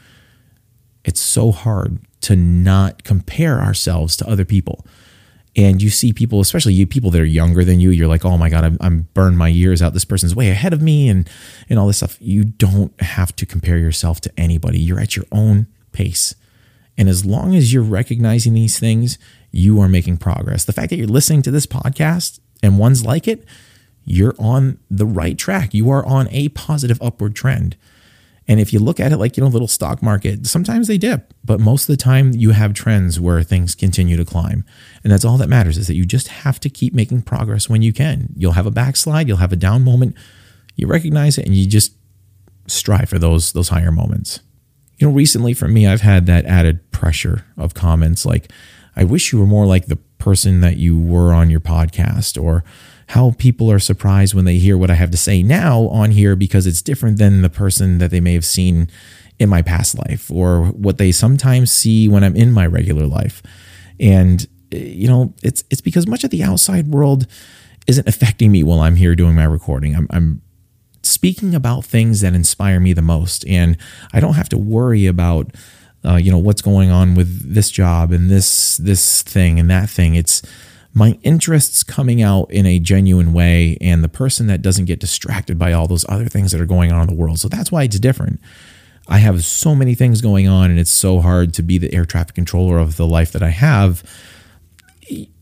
It's 1.05 1.21
so 1.21 1.53
hard 1.53 1.99
to 2.23 2.35
not 2.35 3.05
compare 3.05 3.61
ourselves 3.61 4.17
to 4.17 4.29
other 4.29 4.45
people. 4.45 4.85
And 5.55 5.81
you 5.81 5.89
see 5.89 6.13
people, 6.13 6.41
especially 6.41 6.75
you 6.75 6.87
people 6.87 7.11
that 7.13 7.21
are 7.21 7.25
younger 7.25 7.65
than 7.65 7.81
you, 7.81 7.91
you're 7.91 8.09
like, 8.09 8.25
oh 8.25 8.37
my 8.37 8.51
God, 8.51 8.65
I'm, 8.65 8.77
I'm 8.81 9.09
burned 9.15 9.39
my 9.39 9.49
years 9.49 9.81
out. 9.81 9.95
This 9.95 10.05
person's 10.05 10.35
way 10.35 10.51
ahead 10.51 10.75
of 10.75 10.83
me 10.83 11.09
and, 11.09 11.29
and 11.71 11.79
all 11.79 11.87
this 11.87 11.99
stuff. 11.99 12.19
You 12.21 12.45
don't 12.45 12.99
have 13.01 13.35
to 13.37 13.47
compare 13.47 13.79
yourself 13.79 14.21
to 14.23 14.33
anybody. 14.37 14.79
You're 14.79 15.01
at 15.01 15.17
your 15.17 15.25
own 15.33 15.67
pace. 15.93 16.35
And 16.99 17.09
as 17.09 17.25
long 17.25 17.55
as 17.55 17.73
you're 17.73 17.83
recognizing 17.83 18.55
these 18.55 18.79
things, 18.79 19.19
you 19.51 19.81
are 19.81 19.89
making 19.89 20.19
progress. 20.19 20.65
The 20.65 20.73
fact 20.73 20.91
that 20.91 20.97
you're 20.97 21.07
listening 21.07 21.43
to 21.43 21.51
this 21.51 21.67
podcast 21.67 22.41
and 22.63 22.79
ones 22.79 23.05
like 23.05 23.27
it, 23.29 23.45
you're 24.05 24.35
on 24.39 24.79
the 24.91 25.07
right 25.07 25.37
track. 25.37 25.75
You 25.75 25.91
are 25.91 26.05
on 26.07 26.29
a 26.31 26.49
positive 26.51 27.01
upward 27.03 27.35
trend. 27.35 27.77
And 28.49 28.61
if 28.61 28.73
you 28.73 28.79
look 28.79 29.01
at 29.01 29.11
it 29.11 29.17
like, 29.17 29.37
you 29.37 29.43
know, 29.43 29.49
little 29.49 29.67
stock 29.67 30.03
market, 30.03 30.47
sometimes 30.47 30.87
they 30.87 30.99
dip, 30.99 31.35
but 31.45 31.59
most 31.59 31.89
of 31.89 31.89
the 31.89 32.03
time 32.03 32.33
you 32.33 32.51
have 32.51 32.75
trends 32.75 33.19
where 33.19 33.43
things 33.43 33.75
continue 33.75 34.17
to 34.17 34.25
climb. 34.25 34.65
And 35.03 35.13
that's 35.13 35.25
all 35.25 35.37
that 35.39 35.49
matters 35.49 35.77
is 35.77 35.89
that 35.89 35.97
you 35.97 36.07
just 36.07 36.29
have 36.29 36.61
to 36.61 36.71
keep 36.71 36.95
making 36.95 37.23
progress 37.23 37.69
when 37.69 37.83
you 37.83 37.93
can. 37.93 38.33
You'll 38.37 38.53
have 38.53 38.67
a 38.67 38.71
backslide, 38.71 39.27
you'll 39.27 39.39
have 39.39 39.53
a 39.53 39.57
down 39.57 39.83
moment. 39.83 40.15
You 40.77 40.87
recognize 40.87 41.39
it 41.39 41.47
and 41.47 41.57
you 41.57 41.67
just 41.67 41.95
strive 42.69 43.09
for 43.09 43.19
those 43.19 43.53
those 43.53 43.71
higher 43.71 43.93
moments. 43.93 44.41
You 44.99 45.09
know, 45.09 45.13
recently 45.13 45.53
for 45.53 45.67
me, 45.69 45.87
I've 45.87 46.01
had 46.01 46.27
that 46.27 46.47
added 46.47 46.91
pressure 46.91 47.45
of 47.57 47.75
comments 47.75 48.25
like, 48.25 48.51
I 48.97 49.05
wish 49.05 49.33
you 49.33 49.39
were 49.39 49.47
more 49.47 49.67
like 49.67 49.87
the 49.87 49.97
person 50.19 50.61
that 50.61 50.77
you 50.77 50.99
were 50.99 51.33
on 51.33 51.51
your 51.51 51.61
podcast 51.61 52.43
or 52.43 52.65
how 53.09 53.33
people 53.39 53.71
are 53.71 53.79
surprised 53.79 54.35
when 54.35 54.45
they 54.45 54.57
hear 54.57 54.77
what 54.77 54.91
I 54.91 54.95
have 54.95 55.11
to 55.13 55.17
say 55.17 55.43
now 55.43 55.83
on 55.89 56.11
here 56.11 56.35
because 56.35 56.67
it's 56.67 56.83
different 56.83 57.19
than 57.19 57.43
the 57.43 57.51
person 57.51 57.99
that 57.99 58.11
they 58.11 58.21
may 58.21 58.35
have 58.35 58.45
seen 58.45 58.89
in 59.39 59.49
my 59.49 59.63
past 59.63 59.97
life 59.97 60.31
or 60.31 60.65
what 60.67 60.99
they 60.99 61.13
sometimes 61.13 61.71
see 61.71 62.09
when 62.09 62.25
I'm 62.25 62.35
in 62.35 62.53
my 62.53 62.67
regular 62.67 63.07
life. 63.07 63.43
And 64.01 64.47
eh, 64.73 64.79
you 64.79 65.09
know, 65.09 65.35
it's 65.43 65.63
it's 65.71 65.81
because 65.81 66.07
much 66.07 66.25
of 66.25 66.31
the 66.31 66.43
outside 66.43 66.89
world 66.89 67.27
isn't 67.87 68.09
affecting 68.09 68.51
me 68.51 68.63
while 68.63 68.81
I'm 68.81 68.97
here 68.97 69.15
doing 69.15 69.37
my 69.37 69.45
recording. 69.45 69.95
I'm, 69.95 70.09
I'm 70.11 70.43
speaking 71.03 71.55
about 71.55 71.85
things 71.85 72.21
that 72.23 72.35
inspire 72.35 72.81
me 72.81 72.93
the 72.93 73.03
most, 73.03 73.47
and 73.47 73.77
I 74.13 74.21
don't 74.21 74.35
have 74.35 74.49
to 74.49 74.59
worry 74.59 75.07
about 75.07 75.55
uh, 76.07 76.17
you 76.17 76.31
know 76.31 76.39
what's 76.39 76.63
going 76.63 76.91
on 76.91 77.15
with 77.15 77.55
this 77.55 77.71
job 77.71 78.13
and 78.13 78.31
this 78.31 78.77
this 78.79 79.23
thing 79.23 79.59
and 79.59 79.71
that 79.71 79.91
thing. 79.91 80.15
It's 80.15 80.43
my 80.95 81.19
interests 81.23 81.83
coming 81.83 82.23
out 82.23 82.51
in 82.51 82.65
a 82.65 82.79
genuine 82.79 83.35
way 83.35 83.77
and 83.83 84.03
the 84.03 84.09
person 84.09 84.47
that 84.47 84.63
doesn't 84.63 84.87
get 84.87 84.99
distracted 84.99 85.59
by 85.59 85.73
all 85.73 85.87
those 85.87 86.07
other 86.09 86.27
things 86.27 86.53
that 86.53 86.61
are 86.61 86.67
going 86.67 86.91
on 86.91 87.03
in 87.03 87.09
the 87.09 87.15
world. 87.15 87.39
So 87.39 87.49
that's 87.49 87.71
why 87.71 87.83
it's 87.83 87.99
different. 87.99 88.41
I 89.07 89.19
have 89.19 89.45
so 89.45 89.75
many 89.75 89.95
things 89.95 90.23
going 90.23 90.49
on 90.49 90.71
and 90.71 90.81
it's 90.81 90.91
so 90.91 91.21
hard 91.21 91.53
to 91.55 91.63
be 91.63 91.77
the 91.77 91.95
air 91.95 92.07
traffic 92.07 92.35
controller 92.35 92.79
of 92.79 92.97
the 92.97 93.07
life 93.07 93.31
that 93.33 93.43
I 93.43 93.51
have. 93.51 94.03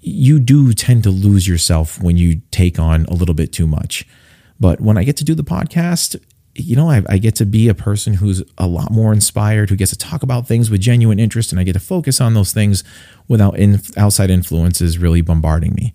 You 0.01 0.41
do 0.41 0.73
tend 0.73 1.05
to 1.05 1.11
lose 1.11 1.47
yourself 1.47 2.03
when 2.03 2.17
you 2.17 2.43
take 2.51 2.81
on 2.81 3.05
a 3.05 3.15
little 3.15 3.35
bit 3.35 3.53
too 3.53 3.69
much. 3.69 4.07
But 4.59 4.81
when 4.81 4.99
I 4.99 5.05
get 5.05 5.17
to 5.19 5.25
do 5.25 5.37
the 5.37 5.45
podcast, 5.45 6.21
you 6.55 6.77
know, 6.77 6.91
I, 6.91 7.03
I, 7.09 7.19
get 7.19 7.35
to 7.37 7.47
be 7.47 7.69
a 7.69 7.75
person 7.75 8.15
who's 8.15 8.43
a 8.59 8.67
lot 8.67 8.91
more 8.91 9.13
inspired, 9.13 9.71
who 9.71 9.77
gets 9.77 9.91
to 9.91 9.99
talk 9.99 10.23
about 10.23 10.47
things 10.47 10.71
with 10.71 10.81
genuine 10.81 11.19
interest, 11.19 11.51
and 11.51 11.61
I 11.61 11.65
get 11.65 11.73
to 11.73 11.81
focus 11.81 12.21
on 12.21 12.35
those 12.35 12.53
things 12.53 12.85
without 13.27 13.59
in, 13.59 13.81
outside 13.97 14.31
influences 14.31 14.99
really 14.99 15.21
bombarding 15.21 15.75
me. 15.75 15.93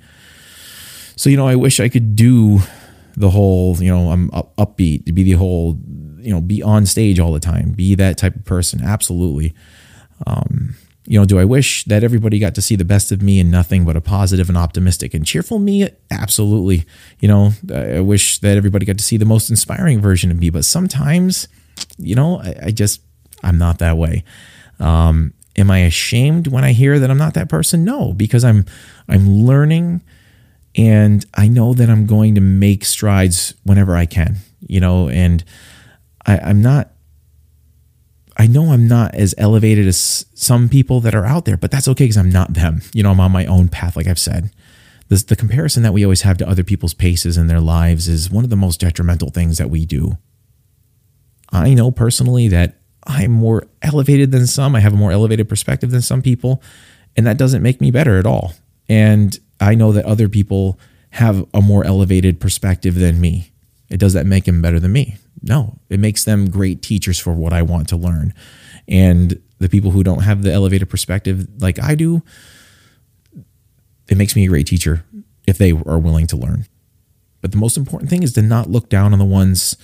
So, 1.16 1.30
you 1.30 1.38
know, 1.38 1.48
I 1.48 1.56
wish 1.56 1.80
I 1.80 1.90
could 1.90 2.16
do 2.16 2.60
the 3.16 3.30
whole, 3.30 3.76
you 3.78 3.90
know, 3.90 4.12
I'm 4.12 4.30
up, 4.32 4.56
upbeat, 4.58 5.06
to 5.06 5.14
be 5.14 5.24
the 5.24 5.34
whole, 5.34 5.80
you 6.20 6.32
know, 6.32 6.42
be 6.42 6.62
on 6.62 6.86
stage 6.86 7.20
all 7.20 7.34
the 7.34 7.40
time, 7.40 7.72
be 7.72 7.96
that 7.96 8.18
type 8.18 8.36
of 8.36 8.46
person. 8.46 8.82
Absolutely. 8.84 9.54
Um, 10.28 10.76
you 11.10 11.20
know, 11.20 11.26
do 11.26 11.40
I 11.40 11.44
wish 11.44 11.86
that 11.86 12.04
everybody 12.04 12.38
got 12.38 12.54
to 12.54 12.62
see 12.62 12.76
the 12.76 12.86
best 12.86 13.12
of 13.12 13.20
me 13.20 13.40
and 13.40 13.50
nothing 13.50 13.84
but 13.84 13.98
a 13.98 14.02
positive 14.02 14.48
and 14.48 14.56
optimistic 14.56 15.16
and 15.16 15.26
cheerful 15.26 15.58
me? 15.58 15.90
Absolutely. 16.12 16.86
You 17.20 17.28
know, 17.28 17.52
I 17.74 18.02
wish 18.02 18.38
that 18.42 18.58
everybody 18.58 18.86
got 18.86 19.00
to 19.00 19.04
see 19.04 19.18
the 19.18 19.26
most 19.26 19.50
inspiring 19.50 20.02
version 20.02 20.30
of 20.30 20.38
me, 20.38 20.52
but 20.52 20.66
sometimes, 20.66 21.48
you 21.98 22.14
know, 22.14 22.40
I, 22.40 22.56
I 22.66 22.72
just, 22.72 23.02
I'm 23.42 23.58
not 23.58 23.80
that 23.80 23.98
way. 23.98 24.24
Um, 24.80 25.34
am 25.58 25.72
I 25.72 25.80
ashamed 25.80 26.46
when 26.46 26.64
I 26.64 26.74
hear 26.74 27.00
that 27.00 27.10
I'm 27.10 27.18
not 27.18 27.34
that 27.34 27.50
person? 27.50 27.84
No, 27.84 28.14
because 28.14 28.46
I'm, 28.46 28.66
I'm 29.08 29.28
learning 29.28 30.04
and 30.76 31.26
I 31.34 31.48
know 31.48 31.74
that 31.74 31.90
I'm 31.90 32.06
going 32.06 32.36
to 32.36 32.42
make 32.42 32.86
strides 32.86 33.56
whenever 33.64 33.96
I 33.96 34.06
can, 34.06 34.36
you 34.62 34.80
know, 34.80 35.10
and 35.10 35.44
I, 36.28 36.38
I'm 36.38 36.62
not 36.62 36.92
I 38.40 38.48
know 38.48 38.72
I'm 38.72 38.88
not 38.88 39.16
as 39.16 39.36
elevated 39.38 39.86
as 39.86 40.26
some 40.34 40.70
people 40.70 41.02
that 41.02 41.14
are 41.14 41.26
out 41.26 41.44
there, 41.44 41.58
but 41.58 41.72
that's 41.72 41.90
okay 41.90 42.06
because 42.06 42.16
I'm 42.16 42.32
not 42.32 42.54
them. 42.54 42.82
You 42.94 43.04
know, 43.04 43.12
I'm 43.12 43.20
on 43.20 43.34
my 43.34 43.46
own 43.46 43.68
path, 43.68 43.98
like 43.98 44.08
I've 44.08 44.18
said. 44.18 44.50
This, 45.10 45.24
the 45.24 45.36
comparison 45.36 45.84
that 45.84 45.92
we 45.92 46.06
always 46.06 46.22
have 46.22 46.38
to 46.38 46.48
other 46.48 46.64
people's 46.64 46.94
paces 46.94 47.36
in 47.36 47.48
their 47.48 47.60
lives 47.60 48.08
is 48.08 48.32
one 48.32 48.46
of 48.46 48.50
the 48.50 48.56
most 48.56 48.80
detrimental 48.80 49.30
things 49.30 49.58
that 49.58 49.70
we 49.70 49.86
do. 49.86 50.18
I 51.52 51.74
know 51.74 51.92
personally 51.92 52.48
that 52.48 52.78
I'm 53.06 53.32
more 53.32 53.68
elevated 53.82 54.32
than 54.32 54.48
some. 54.48 54.74
I 54.74 54.80
have 54.80 54.94
a 54.94 54.98
more 54.98 55.12
elevated 55.12 55.50
perspective 55.50 55.92
than 55.92 56.02
some 56.02 56.22
people, 56.22 56.64
and 57.18 57.28
that 57.28 57.38
doesn't 57.38 57.62
make 57.62 57.82
me 57.82 57.92
better 57.92 58.18
at 58.18 58.26
all. 58.26 58.54
And 58.88 59.38
I 59.60 59.76
know 59.76 59.92
that 59.92 60.06
other 60.06 60.30
people 60.30 60.80
have 61.12 61.46
a 61.54 61.62
more 61.62 61.84
elevated 61.84 62.40
perspective 62.40 62.96
than 62.96 63.20
me. 63.20 63.52
It 63.90 63.98
does 63.98 64.14
that 64.14 64.26
make 64.26 64.46
them 64.46 64.62
better 64.62 64.80
than 64.80 64.94
me? 64.94 65.18
No, 65.42 65.78
it 65.90 66.00
makes 66.00 66.24
them 66.24 66.50
great 66.50 66.82
teachers 66.82 67.20
for 67.20 67.34
what 67.34 67.54
I 67.54 67.62
want 67.62 67.88
to 67.90 67.98
learn. 67.98 68.34
And 68.88 69.42
the 69.60 69.70
people 69.70 69.92
who 69.92 70.04
don't 70.04 70.24
have 70.24 70.42
the 70.42 70.52
elevated 70.52 70.90
perspective 70.90 71.48
like 71.60 71.82
I 71.82 71.96
do, 71.96 72.24
it 74.10 74.18
makes 74.18 74.36
me 74.36 74.46
a 74.46 74.50
great 74.50 74.68
teacher 74.68 75.06
if 75.48 75.58
they 75.58 75.72
are 75.72 76.00
willing 76.00 76.28
to 76.28 76.38
learn. 76.38 76.66
But 77.42 77.52
the 77.52 77.58
most 77.58 77.78
important 77.78 78.10
thing 78.10 78.24
is 78.24 78.34
to 78.34 78.42
not 78.42 78.70
look 78.70 78.90
down 78.90 79.14
on 79.14 79.20
the 79.20 79.26
ones 79.26 79.78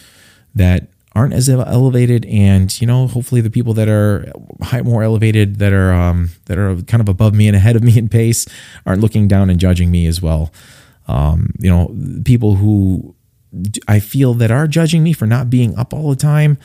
that 0.53 0.87
aren't 1.15 1.33
as 1.33 1.47
elevated 1.47 2.25
and 2.25 2.79
you 2.81 2.85
know 2.85 3.07
hopefully 3.07 3.39
the 3.39 3.49
people 3.49 3.73
that 3.73 3.87
are 3.87 4.29
more 4.83 5.01
elevated 5.01 5.59
that 5.59 5.71
are 5.71 5.93
um, 5.93 6.29
that 6.45 6.57
are 6.57 6.75
kind 6.83 6.99
of 6.99 7.07
above 7.07 7.33
me 7.33 7.47
and 7.47 7.55
ahead 7.55 7.77
of 7.77 7.83
me 7.83 7.97
in 7.97 8.09
pace 8.09 8.45
aren't 8.85 9.01
looking 9.01 9.27
down 9.27 9.49
and 9.49 9.59
judging 9.59 9.89
me 9.89 10.07
as 10.07 10.21
well 10.21 10.51
um, 11.07 11.51
you 11.59 11.69
know 11.69 11.95
people 12.25 12.55
who 12.55 13.14
I 13.87 13.99
feel 13.99 14.33
that 14.35 14.51
are 14.51 14.67
judging 14.67 15.03
me 15.03 15.13
for 15.13 15.25
not 15.25 15.49
being 15.49 15.77
up 15.77 15.93
all 15.93 16.09
the 16.09 16.15
time. 16.15 16.57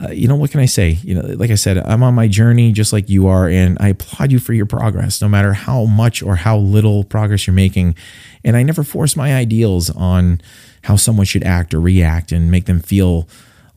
Uh, 0.00 0.10
you 0.10 0.28
know 0.28 0.36
what 0.36 0.52
can 0.52 0.60
I 0.60 0.66
say? 0.66 0.90
You 1.02 1.14
know, 1.16 1.22
like 1.36 1.50
I 1.50 1.56
said, 1.56 1.78
I'm 1.78 2.04
on 2.04 2.14
my 2.14 2.28
journey 2.28 2.70
just 2.72 2.92
like 2.92 3.08
you 3.08 3.26
are, 3.26 3.48
and 3.48 3.76
I 3.80 3.88
applaud 3.88 4.30
you 4.30 4.38
for 4.38 4.52
your 4.52 4.66
progress, 4.66 5.20
no 5.20 5.28
matter 5.28 5.52
how 5.52 5.86
much 5.86 6.22
or 6.22 6.36
how 6.36 6.56
little 6.56 7.02
progress 7.02 7.46
you're 7.46 7.54
making. 7.54 7.96
And 8.44 8.56
I 8.56 8.62
never 8.62 8.84
force 8.84 9.16
my 9.16 9.34
ideals 9.34 9.90
on 9.90 10.40
how 10.82 10.94
someone 10.94 11.26
should 11.26 11.42
act 11.42 11.74
or 11.74 11.80
react 11.80 12.30
and 12.30 12.50
make 12.50 12.66
them 12.66 12.78
feel 12.78 13.28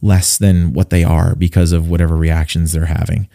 less 0.03 0.37
than 0.37 0.73
what 0.73 0.91
they 0.91 1.03
are 1.03 1.35
because 1.35 1.71
of 1.71 1.89
whatever 1.89 2.15
reactions 2.15 2.71
they're 2.71 2.85
having 2.85 3.27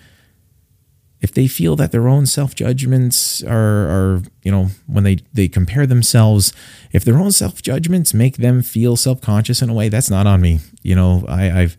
if 1.20 1.32
they 1.32 1.46
feel 1.46 1.76
that 1.76 1.92
their 1.92 2.08
own 2.08 2.26
self 2.26 2.54
judgments 2.54 3.42
are, 3.42 3.88
are, 3.88 4.22
you 4.42 4.52
know, 4.52 4.68
when 4.86 5.04
they, 5.04 5.18
they 5.32 5.48
compare 5.48 5.86
themselves, 5.86 6.52
if 6.92 7.04
their 7.04 7.16
own 7.16 7.32
self 7.32 7.62
judgments 7.62 8.12
make 8.12 8.36
them 8.36 8.62
feel 8.62 8.96
self 8.96 9.20
conscious 9.20 9.62
in 9.62 9.70
a 9.70 9.74
way, 9.74 9.88
that's 9.88 10.10
not 10.10 10.26
on 10.26 10.40
me. 10.40 10.60
You 10.82 10.94
know, 10.94 11.24
I, 11.28 11.44
have 11.44 11.76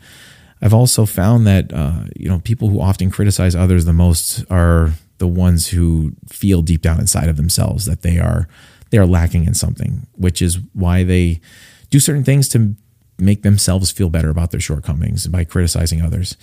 I've 0.62 0.73
also 0.73 1.06
found 1.06 1.45
that, 1.45 1.71
uh, 1.71 2.06
you 2.15 2.28
know, 2.28 2.39
people 2.39 2.69
who 2.69 2.82
often 2.82 3.12
criticize 3.12 3.56
others 3.56 3.86
the 3.86 3.93
most 3.93 4.43
are 4.50 4.91
the 5.19 5.28
ones 5.28 5.67
who 5.67 6.13
feel 6.28 6.62
deep 6.62 6.82
down 6.82 7.00
inside 7.00 7.30
of 7.30 7.38
themselves 7.38 7.86
that 7.86 8.02
they 8.02 8.19
are, 8.19 8.47
they 8.89 8.97
are 8.97 9.06
lacking 9.06 9.45
in 9.45 9.54
something, 9.54 10.08
which 10.13 10.41
is 10.41 10.60
why 10.73 11.04
they 11.04 11.41
do 11.89 12.00
certain 12.00 12.23
things 12.23 12.50
to 12.50 12.76
make 13.19 13.43
themselves 13.43 13.91
feel 13.91 14.10
better 14.10 14.30
about 14.30 14.52
their 14.52 14.60
shortcomings 14.60 15.28
by 15.28 15.43
criticizing 15.43 16.02
others 16.02 16.38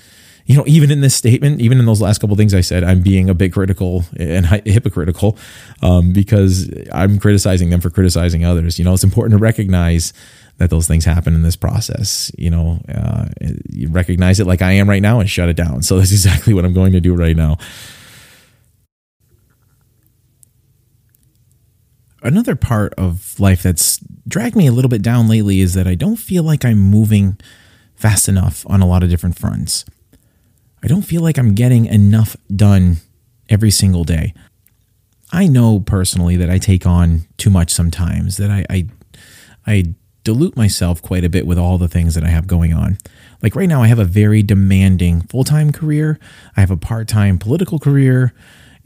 you 0.46 0.56
know, 0.56 0.64
even 0.66 0.90
in 0.90 1.00
this 1.00 1.14
statement, 1.14 1.60
even 1.60 1.78
in 1.78 1.86
those 1.86 2.02
last 2.02 2.20
couple 2.20 2.36
things 2.36 2.52
I 2.52 2.60
said, 2.60 2.84
I'm 2.84 3.00
being 3.00 3.30
a 3.30 3.34
bit 3.34 3.52
critical 3.52 4.04
and 4.18 4.44
hypocritical 4.46 5.38
um, 5.82 6.12
because 6.12 6.70
I'm 6.92 7.18
criticizing 7.18 7.70
them 7.70 7.80
for 7.80 7.88
criticizing 7.88 8.44
others. 8.44 8.78
You 8.78 8.84
know, 8.84 8.92
it's 8.92 9.04
important 9.04 9.38
to 9.38 9.42
recognize 9.42 10.12
that 10.58 10.68
those 10.68 10.86
things 10.86 11.04
happen 11.04 11.34
in 11.34 11.42
this 11.42 11.56
process. 11.56 12.30
You 12.36 12.50
know, 12.50 12.78
uh, 12.94 13.26
you 13.70 13.88
recognize 13.88 14.38
it 14.38 14.46
like 14.46 14.60
I 14.60 14.72
am 14.72 14.88
right 14.88 15.02
now 15.02 15.18
and 15.18 15.30
shut 15.30 15.48
it 15.48 15.56
down. 15.56 15.82
So 15.82 15.98
that's 15.98 16.12
exactly 16.12 16.52
what 16.52 16.64
I'm 16.64 16.74
going 16.74 16.92
to 16.92 17.00
do 17.00 17.14
right 17.14 17.36
now. 17.36 17.56
Another 22.22 22.56
part 22.56 22.94
of 22.94 23.38
life 23.38 23.62
that's 23.62 23.98
dragged 24.26 24.56
me 24.56 24.66
a 24.66 24.72
little 24.72 24.88
bit 24.88 25.02
down 25.02 25.28
lately 25.28 25.60
is 25.60 25.74
that 25.74 25.86
I 25.86 25.94
don't 25.94 26.16
feel 26.16 26.42
like 26.42 26.64
I'm 26.64 26.78
moving 26.78 27.38
fast 27.94 28.28
enough 28.28 28.64
on 28.66 28.80
a 28.80 28.86
lot 28.86 29.02
of 29.02 29.10
different 29.10 29.38
fronts. 29.38 29.84
I 30.84 30.86
don't 30.86 31.02
feel 31.02 31.22
like 31.22 31.38
I'm 31.38 31.54
getting 31.54 31.86
enough 31.86 32.36
done 32.54 32.98
every 33.48 33.70
single 33.70 34.04
day. 34.04 34.34
I 35.32 35.46
know 35.46 35.80
personally 35.80 36.36
that 36.36 36.50
I 36.50 36.58
take 36.58 36.84
on 36.84 37.22
too 37.38 37.48
much 37.48 37.72
sometimes, 37.72 38.36
that 38.36 38.50
I, 38.50 38.66
I, 38.68 38.86
I 39.66 39.94
dilute 40.24 40.56
myself 40.58 41.00
quite 41.00 41.24
a 41.24 41.30
bit 41.30 41.46
with 41.46 41.58
all 41.58 41.78
the 41.78 41.88
things 41.88 42.14
that 42.14 42.22
I 42.22 42.28
have 42.28 42.46
going 42.46 42.74
on. 42.74 42.98
Like 43.42 43.56
right 43.56 43.68
now, 43.68 43.82
I 43.82 43.86
have 43.86 43.98
a 43.98 44.04
very 44.04 44.42
demanding 44.42 45.22
full 45.22 45.42
time 45.42 45.72
career, 45.72 46.18
I 46.54 46.60
have 46.60 46.70
a 46.70 46.76
part 46.76 47.08
time 47.08 47.38
political 47.38 47.78
career, 47.78 48.34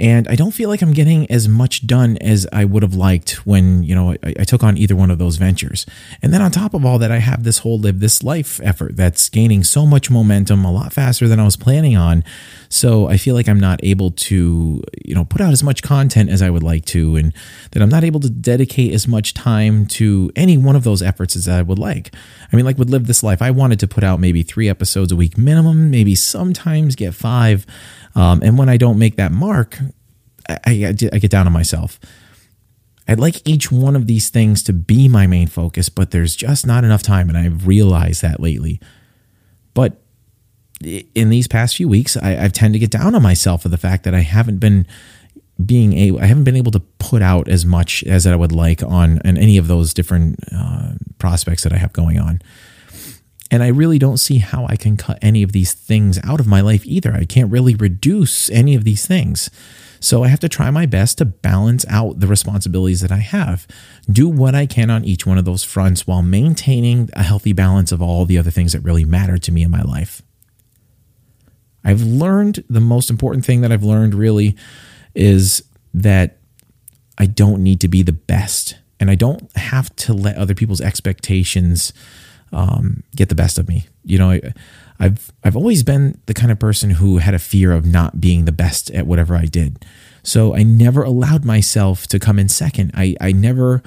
and 0.01 0.29
I 0.29 0.37
don't 0.37 0.53
feel 0.53 0.69
like 0.69 0.81
I'm 0.81 0.93
getting 0.93 1.29
as 1.31 1.49
much 1.49 1.87
done 1.87 2.17
as 2.19 2.47
I 2.53 2.65
would 2.65 2.83
have 2.85 2.95
liked 2.95 3.47
when, 3.47 3.83
you 3.83 3.95
know, 3.95 4.13
I, 4.13 4.35
I, 4.39 4.45
took 4.45 4.63
on 4.63 4.79
either 4.79 4.95
one 4.95 5.11
of 5.11 5.19
those 5.19 5.37
ventures. 5.37 5.87
And 6.23 6.33
then 6.33 6.41
on 6.41 6.53
top 6.53 6.73
of 6.73 6.85
all 6.85 6.99
that, 7.01 7.11
I 7.11 7.19
have 7.19 7.43
this 7.43 7.59
whole 7.59 7.81
live 7.81 7.99
this 7.99 8.23
life 8.23 8.61
effort 8.63 8.97
that's 8.97 9.29
gaining 9.29 9.65
so 9.65 9.87
much 9.87 10.09
momentum 10.09 10.65
a 10.65 10.71
lot 10.71 10.93
faster 10.93 11.27
than 11.27 11.41
I 11.41 11.45
was 11.45 11.57
planning 11.57 11.97
on. 11.97 12.23
So 12.69 13.09
I 13.09 13.17
feel 13.17 13.35
like 13.35 13.49
I'm 13.49 13.61
not 13.61 13.81
able 13.83 14.11
to, 14.11 14.83
you 15.05 15.15
know, 15.15 15.25
put 15.25 15.41
out 15.41 15.53
as 15.53 15.63
much 15.63 15.83
content 15.83 16.29
as 16.29 16.43
I 16.43 16.51
would 16.51 16.63
like 16.63 16.85
to, 16.87 17.17
and 17.17 17.33
that 17.73 17.83
I'm 17.83 17.89
not 17.89 18.05
able 18.05 18.21
to 18.21 18.31
dedicate 18.31 18.93
as 18.93 19.09
much 19.09 19.35
time 19.35 19.87
to 19.87 20.31
any 20.37 20.59
one 20.59 20.77
of 20.77 20.85
those 20.85 21.01
efforts 21.01 21.35
as 21.35 21.49
I 21.49 21.63
would 21.63 21.79
like. 21.79 22.15
I 22.53 22.57
mean, 22.57 22.65
like 22.65 22.79
with 22.79 22.91
Live 22.91 23.07
This 23.07 23.23
Life, 23.23 23.41
I 23.41 23.51
wanted 23.51 23.81
to 23.81 23.89
put 23.89 24.05
out 24.05 24.21
maybe 24.21 24.43
three 24.43 24.69
episodes 24.69 25.13
a 25.13 25.17
week 25.17 25.39
minimum, 25.39 25.91
maybe 25.91 26.15
sometimes 26.15 26.95
get 26.95 27.15
five. 27.15 27.65
Um, 28.15 28.43
and 28.43 28.59
when 28.59 28.69
I 28.69 28.77
don't 28.77 28.99
make 28.99 29.17
that 29.17 29.33
mark, 29.33 29.79
I, 30.49 30.59
I, 30.67 30.95
I 31.13 31.19
get 31.19 31.31
down 31.31 31.47
on 31.47 31.53
myself. 31.53 31.99
I'd 33.07 33.19
like 33.19 33.49
each 33.49 33.73
one 33.73 33.97
of 33.97 34.07
these 34.07 34.29
things 34.29 34.63
to 34.65 34.75
be 34.75 35.09
my 35.09 35.27
main 35.27 35.47
focus, 35.47 35.89
but 35.89 36.11
there's 36.11 36.37
just 36.37 36.67
not 36.67 36.85
enough 36.85 37.03
time. 37.03 37.31
And 37.31 37.39
I've 37.39 37.67
realized 37.67 38.21
that 38.21 38.41
lately. 38.41 38.81
But 39.73 40.03
in 40.81 41.31
these 41.31 41.49
past 41.49 41.77
few 41.77 41.89
weeks, 41.89 42.17
I, 42.17 42.31
have 42.31 42.53
tend 42.53 42.75
to 42.75 42.79
get 42.79 42.91
down 42.91 43.15
on 43.15 43.23
myself 43.23 43.63
for 43.63 43.69
the 43.69 43.79
fact 43.79 44.05
that 44.05 44.15
I 44.15 44.21
haven't 44.21 44.59
been 44.59 44.87
being 45.65 45.93
able, 45.93 46.21
I 46.21 46.27
haven't 46.27 46.45
been 46.45 46.57
able 46.57 46.71
to 46.73 46.81
put 46.99 47.21
out 47.21 47.49
as 47.49 47.65
much 47.65 48.05
as 48.05 48.27
I 48.27 48.37
would 48.37 48.53
like 48.53 48.83
on, 48.83 49.21
on 49.25 49.37
any 49.37 49.59
of 49.59 49.67
those 49.67 49.93
different 49.93 50.39
uh, 50.55 50.93
prospects 51.19 51.65
that 51.65 51.73
I 51.73 51.79
have 51.79 51.93
going 51.93 52.19
on. 52.19 52.41
And 53.51 53.63
I 53.63 53.69
really 53.69 53.99
don't 53.99 54.19
see 54.19 54.39
how 54.39 54.67
I 54.67 54.77
can 54.77 54.97
cut 54.97 55.19
any 55.23 55.43
of 55.43 55.53
these 55.53 55.73
things 55.73 56.21
out 56.23 56.39
of 56.39 56.47
my 56.47 56.61
life 56.61 56.85
either. 56.85 57.13
I 57.13 57.25
can't 57.25 57.51
really 57.51 57.75
reduce 57.75 58.51
any 58.51 58.75
of 58.75 58.85
these 58.85 59.07
things. 59.07 59.51
So 60.01 60.23
I 60.23 60.29
have 60.29 60.41
to 60.41 60.49
try 60.49 60.71
my 60.71 60.87
best 60.87 61.19
to 61.19 61.25
balance 61.25 61.85
out 61.89 62.21
the 62.21 62.27
responsibilities 62.29 63.01
that 63.01 63.11
I 63.11 63.17
have, 63.17 63.67
do 64.09 64.29
what 64.29 64.55
I 64.55 64.67
can 64.67 64.91
on 64.91 65.05
each 65.05 65.27
one 65.27 65.39
of 65.39 65.45
those 65.45 65.65
fronts 65.65 66.07
while 66.07 66.23
maintaining 66.23 67.11
a 67.15 67.23
healthy 67.23 67.53
balance 67.53 67.91
of 67.91 68.01
all 68.01 68.25
the 68.25 68.39
other 68.39 68.51
things 68.51 68.75
that 68.75 68.81
really 68.81 69.05
matter 69.05 69.39
to 69.39 69.51
me 69.51 69.63
in 69.63 69.71
my 69.71 69.83
life. 69.83 70.23
I've 71.89 72.03
learned 72.03 72.63
the 72.69 72.81
most 72.83 73.09
important 73.09 73.47
thing 73.47 73.63
that 73.63 73.73
I've 73.73 73.83
learned 73.83 74.15
really 74.15 74.55
is 75.15 75.65
that 75.95 76.37
I 77.17 77.25
don't 77.25 77.63
need 77.63 77.81
to 77.81 77.89
be 77.89 78.03
the 78.03 78.13
best 78.13 78.77
and 79.01 79.11
I 79.11 79.15
don't 79.15 79.51
have 79.57 79.95
to 79.97 80.13
let 80.13 80.37
other 80.37 80.55
people's 80.55 80.83
expectations 80.83 81.95
um, 82.53 83.05
get 83.17 83.31
the 83.31 83.35
best 83.35 83.59
of 83.59 83.69
me. 83.69 83.87
You 84.05 84.19
know, 84.19 84.31
I, 84.33 84.53
I've 85.01 85.33
I've 85.43 85.57
always 85.57 85.83
been 85.83 86.21
the 86.27 86.35
kind 86.35 86.53
of 86.53 86.59
person 86.59 86.91
who 86.91 87.19
had 87.19 87.33
a 87.33 87.39
fear 87.39 87.73
of 87.73 87.87
not 87.87 88.21
being 88.21 88.45
the 88.45 88.53
best 88.53 88.91
at 88.91 89.07
whatever 89.07 89.35
I 89.35 89.47
did. 89.47 89.83
So 90.23 90.55
I 90.55 90.65
never 90.65 91.03
allowed 91.03 91.47
myself 91.47 92.07
to 92.09 92.19
come 92.19 92.39
in 92.39 92.51
second. 92.51 92.91
I, 92.95 93.17
I 93.19 93.33
never 93.33 93.83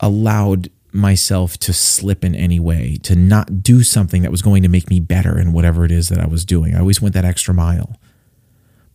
allowed 0.00 0.68
myself 0.96 1.58
to 1.58 1.72
slip 1.72 2.24
in 2.24 2.34
any 2.34 2.58
way, 2.58 2.98
to 3.02 3.14
not 3.14 3.62
do 3.62 3.82
something 3.82 4.22
that 4.22 4.30
was 4.30 4.42
going 4.42 4.62
to 4.62 4.68
make 4.68 4.90
me 4.90 5.00
better 5.00 5.38
in 5.38 5.52
whatever 5.52 5.84
it 5.84 5.92
is 5.92 6.08
that 6.08 6.18
I 6.18 6.26
was 6.26 6.44
doing. 6.44 6.74
I 6.74 6.80
always 6.80 7.00
went 7.00 7.14
that 7.14 7.24
extra 7.24 7.54
mile. 7.54 7.96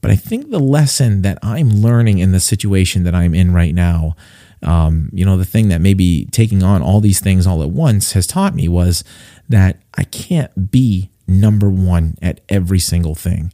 But 0.01 0.11
I 0.11 0.15
think 0.15 0.49
the 0.49 0.59
lesson 0.59 1.21
that 1.21 1.37
I'm 1.43 1.69
learning 1.69 2.17
in 2.17 2.31
the 2.31 2.39
situation 2.39 3.03
that 3.03 3.13
I'm 3.13 3.35
in 3.35 3.53
right 3.53 3.73
now, 3.73 4.15
um, 4.63 5.09
you 5.13 5.23
know, 5.23 5.37
the 5.37 5.45
thing 5.45 5.69
that 5.69 5.79
maybe 5.79 6.25
taking 6.31 6.63
on 6.63 6.81
all 6.81 7.01
these 7.01 7.19
things 7.19 7.45
all 7.45 7.61
at 7.61 7.69
once 7.69 8.13
has 8.13 8.25
taught 8.25 8.55
me 8.55 8.67
was 8.67 9.03
that 9.47 9.77
I 9.95 10.03
can't 10.05 10.71
be 10.71 11.11
number 11.27 11.69
one 11.69 12.15
at 12.21 12.41
every 12.49 12.79
single 12.79 13.15
thing 13.15 13.53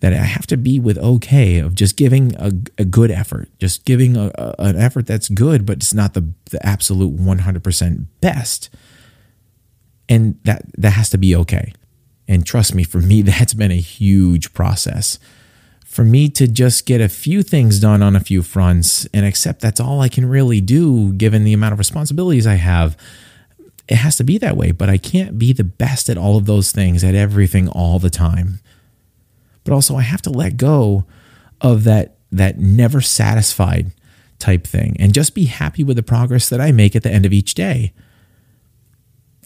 that 0.00 0.14
I 0.14 0.16
have 0.16 0.46
to 0.48 0.56
be 0.56 0.80
with 0.80 0.98
okay 0.98 1.58
of 1.58 1.74
just 1.74 1.96
giving 1.96 2.34
a, 2.36 2.50
a 2.78 2.84
good 2.84 3.10
effort, 3.10 3.48
just 3.58 3.84
giving 3.84 4.16
a, 4.16 4.30
a, 4.34 4.54
an 4.58 4.76
effort 4.76 5.06
that's 5.06 5.28
good, 5.28 5.66
but 5.66 5.76
it's 5.76 5.94
not 5.94 6.14
the, 6.14 6.32
the 6.50 6.64
absolute 6.66 7.16
100% 7.16 8.06
best. 8.20 8.70
And 10.08 10.40
that, 10.44 10.62
that 10.76 10.92
has 10.92 11.10
to 11.10 11.18
be 11.18 11.36
okay. 11.36 11.74
And 12.26 12.46
trust 12.46 12.74
me, 12.74 12.82
for 12.82 12.98
me, 12.98 13.22
that's 13.22 13.54
been 13.54 13.70
a 13.70 13.80
huge 13.80 14.54
process. 14.54 15.18
For 15.84 16.04
me 16.04 16.28
to 16.30 16.46
just 16.46 16.86
get 16.86 17.00
a 17.00 17.08
few 17.08 17.42
things 17.42 17.78
done 17.78 18.02
on 18.02 18.16
a 18.16 18.20
few 18.20 18.42
fronts 18.42 19.06
and 19.12 19.26
accept 19.26 19.60
that's 19.60 19.80
all 19.80 20.00
I 20.00 20.08
can 20.08 20.24
really 20.24 20.60
do 20.60 21.12
given 21.12 21.44
the 21.44 21.52
amount 21.52 21.74
of 21.74 21.78
responsibilities 21.78 22.46
I 22.46 22.54
have, 22.54 22.96
it 23.88 23.96
has 23.96 24.16
to 24.16 24.24
be 24.24 24.38
that 24.38 24.56
way. 24.56 24.70
But 24.70 24.88
I 24.88 24.96
can't 24.96 25.38
be 25.38 25.52
the 25.52 25.64
best 25.64 26.08
at 26.08 26.16
all 26.16 26.38
of 26.38 26.46
those 26.46 26.72
things, 26.72 27.04
at 27.04 27.14
everything 27.14 27.68
all 27.68 27.98
the 27.98 28.08
time 28.08 28.60
but 29.64 29.72
also 29.72 29.96
I 29.96 30.02
have 30.02 30.22
to 30.22 30.30
let 30.30 30.56
go 30.56 31.04
of 31.60 31.84
that 31.84 32.16
that 32.32 32.58
never 32.58 33.00
satisfied 33.00 33.90
type 34.38 34.66
thing 34.66 34.96
and 34.98 35.12
just 35.12 35.34
be 35.34 35.44
happy 35.44 35.84
with 35.84 35.96
the 35.96 36.02
progress 36.02 36.48
that 36.48 36.60
I 36.60 36.72
make 36.72 36.96
at 36.96 37.02
the 37.02 37.10
end 37.10 37.26
of 37.26 37.32
each 37.32 37.54
day. 37.54 37.92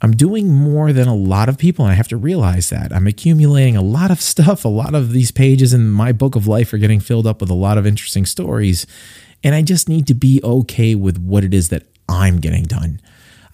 I'm 0.02 0.12
doing 0.16 0.52
more 0.52 0.92
than 0.92 1.08
a 1.08 1.14
lot 1.14 1.48
of 1.48 1.56
people, 1.56 1.84
and 1.84 1.92
I 1.92 1.94
have 1.94 2.08
to 2.08 2.16
realize 2.16 2.68
that. 2.68 2.92
I'm 2.92 3.06
accumulating 3.06 3.76
a 3.76 3.82
lot 3.82 4.10
of 4.10 4.20
stuff. 4.32 4.64
A 4.64 4.68
lot 4.68 4.94
of 4.94 5.12
these 5.12 5.30
pages 5.30 5.72
in 5.72 5.90
my 5.90 6.12
book 6.12 6.36
of 6.36 6.46
life 6.46 6.72
are 6.72 6.78
getting 6.78 7.00
filled 7.00 7.26
up 7.26 7.40
with 7.40 7.50
a 7.50 7.54
lot 7.54 7.78
of 7.78 7.86
interesting 7.86 8.26
stories. 8.26 8.86
And 9.42 9.54
I 9.54 9.62
just 9.62 9.88
need 9.88 10.06
to 10.08 10.14
be 10.14 10.40
okay 10.42 10.94
with 10.94 11.18
what 11.18 11.44
it 11.44 11.54
is 11.54 11.68
that 11.68 11.86
I'm 12.08 12.38
getting 12.38 12.64
done. 12.64 13.00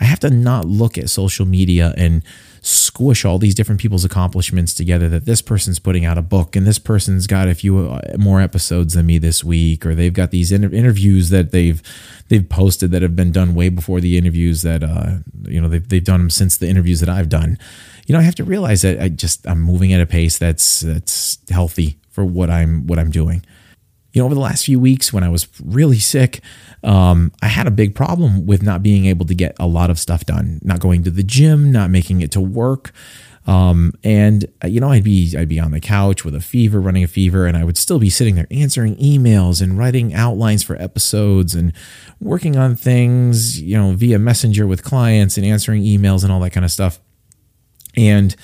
I 0.01 0.05
have 0.05 0.21
to 0.21 0.31
not 0.31 0.65
look 0.65 0.97
at 0.97 1.11
social 1.11 1.47
media 1.47 1.95
and 1.97 2.23
squish 2.63 3.25
all 3.25 3.39
these 3.39 3.55
different 3.55 3.81
people's 3.81 4.05
accomplishments 4.05 4.75
together 4.75 5.09
that 5.09 5.25
this 5.25 5.41
person's 5.41 5.79
putting 5.79 6.05
out 6.05 6.19
a 6.19 6.23
book 6.23 6.55
and 6.55 6.67
this 6.67 6.79
person's 6.79 7.27
got 7.27 7.49
a 7.49 7.55
few 7.55 7.89
uh, 7.89 8.01
more 8.19 8.41
episodes 8.41 8.95
than 8.95 9.07
me 9.07 9.17
this 9.17 9.43
week 9.43 9.87
or 9.87 9.95
they've 9.95 10.13
got 10.13 10.31
these 10.31 10.53
inter- 10.53 10.75
interviews 10.75 11.31
that 11.31 11.53
they've 11.53 11.83
they've 12.29 12.49
posted 12.49 12.91
that 12.91 13.01
have 13.01 13.17
been 13.17 13.33
done 13.33 13.55
way 13.55 13.71
before 13.71 14.01
the 14.01 14.19
interviews 14.19 14.63
that 14.63 14.83
uh 14.83 15.17
you 15.47 15.61
know 15.61 15.69
they've, 15.69 15.89
they've 15.89 16.05
done 16.05 16.21
them 16.21 16.31
since 16.31 16.59
the 16.59 16.69
interviews 16.69 17.01
that 17.01 17.09
I've 17.09 17.29
done. 17.29 17.59
You 18.07 18.13
know 18.13 18.19
I 18.19 18.23
have 18.23 18.35
to 18.37 18.45
realize 18.45 18.83
that 18.83 19.01
I 19.01 19.09
just 19.09 19.47
I'm 19.47 19.61
moving 19.61 19.93
at 19.93 20.01
a 20.01 20.07
pace 20.07 20.39
that's 20.39 20.81
that's 20.81 21.39
healthy 21.49 21.99
for 22.11 22.25
what 22.25 22.51
I'm 22.51 22.87
what 22.87 22.99
I'm 22.99 23.11
doing 23.11 23.43
you 24.13 24.21
know, 24.21 24.27
over 24.27 24.35
the 24.35 24.41
last 24.41 24.65
few 24.65 24.81
weeks 24.81 25.13
when 25.13 25.23
I 25.23 25.29
was 25.29 25.47
really 25.63 25.99
sick, 25.99 26.41
um, 26.83 27.33
I 27.43 27.47
had 27.47 27.67
a 27.67 27.71
big 27.71 27.95
problem 27.95 28.47
with 28.47 28.63
not 28.63 28.83
being 28.83 29.07
able 29.07 29.27
to 29.27 29.35
get 29.35 29.55
a 29.59 29.67
lot 29.67 29.91
of 29.91 29.99
stuff 29.99 30.25
done, 30.25 30.61
not 30.63 30.81
going 30.81 31.05
to 31.05 31.11
the 31.11 31.23
gym, 31.23 31.71
not 31.71 31.91
making 31.91 32.21
it 32.21 32.31
to 32.33 32.41
work. 32.41 32.93
Um, 33.47 33.95
and 34.05 34.47
uh, 34.63 34.69
you 34.69 34.81
know, 34.81 34.91
I'd 34.91 35.05
be 35.05 35.35
I'd 35.37 35.49
be 35.49 35.59
on 35.59 35.71
the 35.71 35.81
couch 35.81 36.25
with 36.25 36.35
a 36.35 36.41
fever, 36.41 36.81
running 36.81 37.03
a 37.03 37.09
fever, 37.09 37.47
and 37.47 37.57
I 37.57 37.65
would 37.65 37.79
still 37.79 37.99
be 37.99 38.11
sitting 38.11 38.35
there 38.35 38.47
answering 38.51 38.97
emails 38.97 39.63
and 39.63 39.79
writing 39.79 40.13
outlines 40.15 40.63
for 40.63 40.77
episodes 40.77 41.55
and 41.55 41.73
working 42.21 42.57
on 42.57 42.77
things, 42.77 43.61
you 43.61 43.77
know, 43.77 43.93
via 43.93 44.19
messenger 44.19 44.67
with 44.67 44.85
clients 44.85 45.37
and 45.37 45.47
answering 45.47 45.83
emails 45.83 46.23
and 46.23 46.31
all 46.33 46.41
that 46.41 46.51
kind 46.51 46.65
of 46.65 46.71
stuff. 46.71 47.01
And 47.97 48.37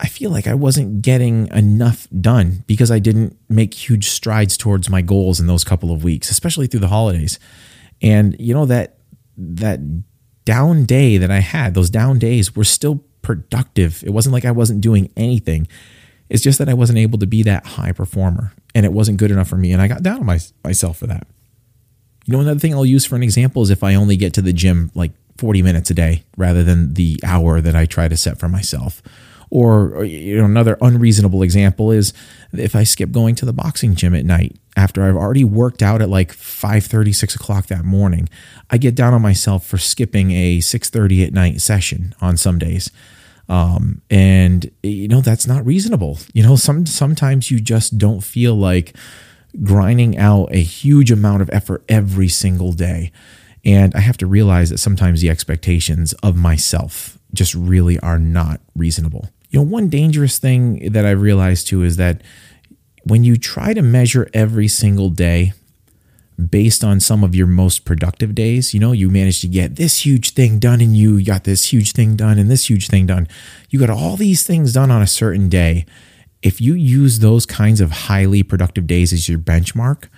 I 0.00 0.06
feel 0.06 0.30
like 0.30 0.46
I 0.46 0.54
wasn't 0.54 1.02
getting 1.02 1.48
enough 1.48 2.06
done 2.20 2.62
because 2.66 2.90
I 2.90 3.00
didn't 3.00 3.36
make 3.48 3.74
huge 3.74 4.08
strides 4.08 4.56
towards 4.56 4.88
my 4.88 5.02
goals 5.02 5.40
in 5.40 5.46
those 5.46 5.64
couple 5.64 5.90
of 5.90 6.04
weeks, 6.04 6.30
especially 6.30 6.68
through 6.68 6.80
the 6.80 6.88
holidays. 6.88 7.38
And 8.00 8.36
you 8.38 8.54
know 8.54 8.66
that 8.66 8.98
that 9.36 9.80
down 10.44 10.84
day 10.84 11.18
that 11.18 11.30
I 11.30 11.40
had, 11.40 11.74
those 11.74 11.90
down 11.90 12.18
days 12.18 12.54
were 12.54 12.64
still 12.64 13.04
productive. 13.22 14.02
It 14.04 14.10
wasn't 14.10 14.32
like 14.32 14.44
I 14.44 14.52
wasn't 14.52 14.80
doing 14.80 15.10
anything. 15.16 15.68
It's 16.28 16.42
just 16.42 16.58
that 16.58 16.68
I 16.68 16.74
wasn't 16.74 16.98
able 16.98 17.18
to 17.18 17.26
be 17.26 17.42
that 17.42 17.66
high 17.66 17.92
performer 17.92 18.52
and 18.74 18.86
it 18.86 18.92
wasn't 18.92 19.18
good 19.18 19.30
enough 19.30 19.48
for 19.48 19.56
me 19.56 19.72
and 19.72 19.82
I 19.82 19.88
got 19.88 20.02
down 20.02 20.20
on 20.20 20.26
my, 20.26 20.38
myself 20.62 20.98
for 20.98 21.06
that. 21.06 21.26
You 22.26 22.32
know 22.32 22.40
another 22.40 22.60
thing 22.60 22.74
I'll 22.74 22.86
use 22.86 23.04
for 23.04 23.16
an 23.16 23.22
example 23.22 23.62
is 23.62 23.70
if 23.70 23.82
I 23.82 23.94
only 23.94 24.16
get 24.16 24.34
to 24.34 24.42
the 24.42 24.52
gym 24.52 24.90
like 24.94 25.12
40 25.38 25.62
minutes 25.62 25.90
a 25.90 25.94
day 25.94 26.24
rather 26.36 26.62
than 26.62 26.94
the 26.94 27.18
hour 27.24 27.60
that 27.60 27.74
I 27.74 27.86
try 27.86 28.08
to 28.08 28.16
set 28.16 28.38
for 28.38 28.48
myself 28.48 29.02
or, 29.50 30.04
you 30.04 30.36
know, 30.36 30.44
another 30.44 30.76
unreasonable 30.80 31.42
example 31.42 31.90
is 31.90 32.12
if 32.52 32.76
I 32.76 32.84
skip 32.84 33.10
going 33.10 33.34
to 33.36 33.46
the 33.46 33.52
boxing 33.52 33.94
gym 33.94 34.14
at 34.14 34.24
night 34.24 34.56
after 34.76 35.02
I've 35.02 35.16
already 35.16 35.44
worked 35.44 35.82
out 35.82 36.02
at 36.02 36.08
like 36.08 36.32
5 36.32 36.84
30, 36.84 37.12
6 37.12 37.34
o'clock 37.34 37.66
that 37.66 37.84
morning, 37.84 38.28
I 38.70 38.78
get 38.78 38.94
down 38.94 39.14
on 39.14 39.22
myself 39.22 39.66
for 39.66 39.78
skipping 39.78 40.30
a 40.32 40.60
6 40.60 40.90
30 40.90 41.24
at 41.24 41.32
night 41.32 41.60
session 41.60 42.14
on 42.20 42.36
some 42.36 42.58
days. 42.58 42.90
Um, 43.48 44.02
and 44.10 44.70
you 44.82 45.08
know, 45.08 45.20
that's 45.20 45.46
not 45.46 45.64
reasonable. 45.64 46.18
You 46.34 46.42
know, 46.42 46.56
some 46.56 46.84
sometimes 46.84 47.50
you 47.50 47.60
just 47.60 47.96
don't 47.96 48.20
feel 48.20 48.54
like 48.54 48.94
grinding 49.62 50.18
out 50.18 50.52
a 50.52 50.58
huge 50.58 51.10
amount 51.10 51.42
of 51.42 51.50
effort 51.52 51.82
every 51.88 52.28
single 52.28 52.72
day. 52.72 53.10
And 53.64 53.94
I 53.94 54.00
have 54.00 54.18
to 54.18 54.26
realize 54.26 54.70
that 54.70 54.78
sometimes 54.78 55.20
the 55.20 55.30
expectations 55.30 56.12
of 56.22 56.36
myself 56.36 57.18
just 57.34 57.54
really 57.54 57.98
are 58.00 58.18
not 58.18 58.60
reasonable. 58.76 59.30
You 59.50 59.60
know, 59.60 59.66
one 59.66 59.88
dangerous 59.88 60.38
thing 60.38 60.92
that 60.92 61.06
I 61.06 61.10
realized 61.10 61.68
too 61.68 61.82
is 61.82 61.96
that 61.96 62.22
when 63.04 63.24
you 63.24 63.36
try 63.36 63.72
to 63.72 63.82
measure 63.82 64.28
every 64.34 64.68
single 64.68 65.08
day 65.08 65.52
based 66.50 66.84
on 66.84 67.00
some 67.00 67.24
of 67.24 67.34
your 67.34 67.46
most 67.46 67.84
productive 67.84 68.34
days, 68.34 68.72
you 68.72 68.80
know, 68.80 68.92
you 68.92 69.10
managed 69.10 69.40
to 69.40 69.48
get 69.48 69.76
this 69.76 70.04
huge 70.04 70.30
thing 70.30 70.58
done 70.58 70.80
and 70.80 70.96
you 70.96 71.24
got 71.24 71.44
this 71.44 71.72
huge 71.72 71.92
thing 71.92 72.14
done 72.14 72.38
and 72.38 72.50
this 72.50 72.68
huge 72.68 72.88
thing 72.88 73.06
done. 73.06 73.26
You 73.70 73.80
got 73.80 73.90
all 73.90 74.16
these 74.16 74.46
things 74.46 74.72
done 74.72 74.90
on 74.90 75.02
a 75.02 75.06
certain 75.06 75.48
day. 75.48 75.86
If 76.42 76.60
you 76.60 76.74
use 76.74 77.18
those 77.18 77.46
kinds 77.46 77.80
of 77.80 77.90
highly 77.90 78.42
productive 78.42 78.86
days 78.86 79.12
as 79.12 79.28
your 79.28 79.40
benchmark, 79.40 80.08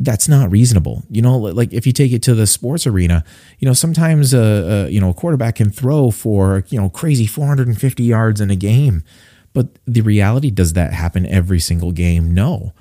that's 0.00 0.28
not 0.28 0.50
reasonable. 0.50 1.02
You 1.10 1.20
know, 1.20 1.36
like 1.38 1.72
if 1.74 1.86
you 1.86 1.92
take 1.92 2.12
it 2.12 2.22
to 2.22 2.34
the 2.34 2.46
sports 2.46 2.86
arena, 2.86 3.22
you 3.58 3.66
know, 3.66 3.74
sometimes 3.74 4.32
a, 4.32 4.86
a, 4.86 4.88
you 4.88 5.00
know 5.00 5.10
a 5.10 5.14
quarterback 5.14 5.56
can 5.56 5.70
throw 5.70 6.10
for 6.10 6.64
you 6.70 6.80
know 6.80 6.88
crazy 6.88 7.26
450 7.26 8.02
yards 8.02 8.40
in 8.40 8.50
a 8.50 8.56
game, 8.56 9.04
But 9.52 9.78
the 9.86 10.00
reality 10.00 10.50
does 10.50 10.72
that 10.72 10.94
happen 10.94 11.26
every 11.26 11.60
single 11.60 11.92
game? 11.92 12.32
No. 12.32 12.72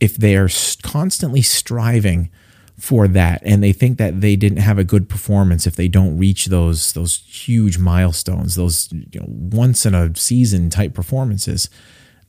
If 0.00 0.16
they 0.16 0.36
are 0.36 0.48
constantly 0.82 1.42
striving 1.42 2.30
for 2.76 3.08
that 3.08 3.42
and 3.44 3.62
they 3.62 3.72
think 3.72 3.98
that 3.98 4.20
they 4.20 4.36
didn't 4.36 4.58
have 4.58 4.78
a 4.78 4.84
good 4.84 5.08
performance 5.08 5.66
if 5.66 5.74
they 5.74 5.88
don't 5.88 6.16
reach 6.16 6.46
those 6.46 6.92
those 6.92 7.16
huge 7.26 7.76
milestones 7.76 8.54
those 8.54 8.88
you 8.92 9.18
know, 9.18 9.26
once 9.26 9.84
in 9.84 9.96
a 9.96 10.14
season 10.14 10.70
type 10.70 10.94
performances 10.94 11.68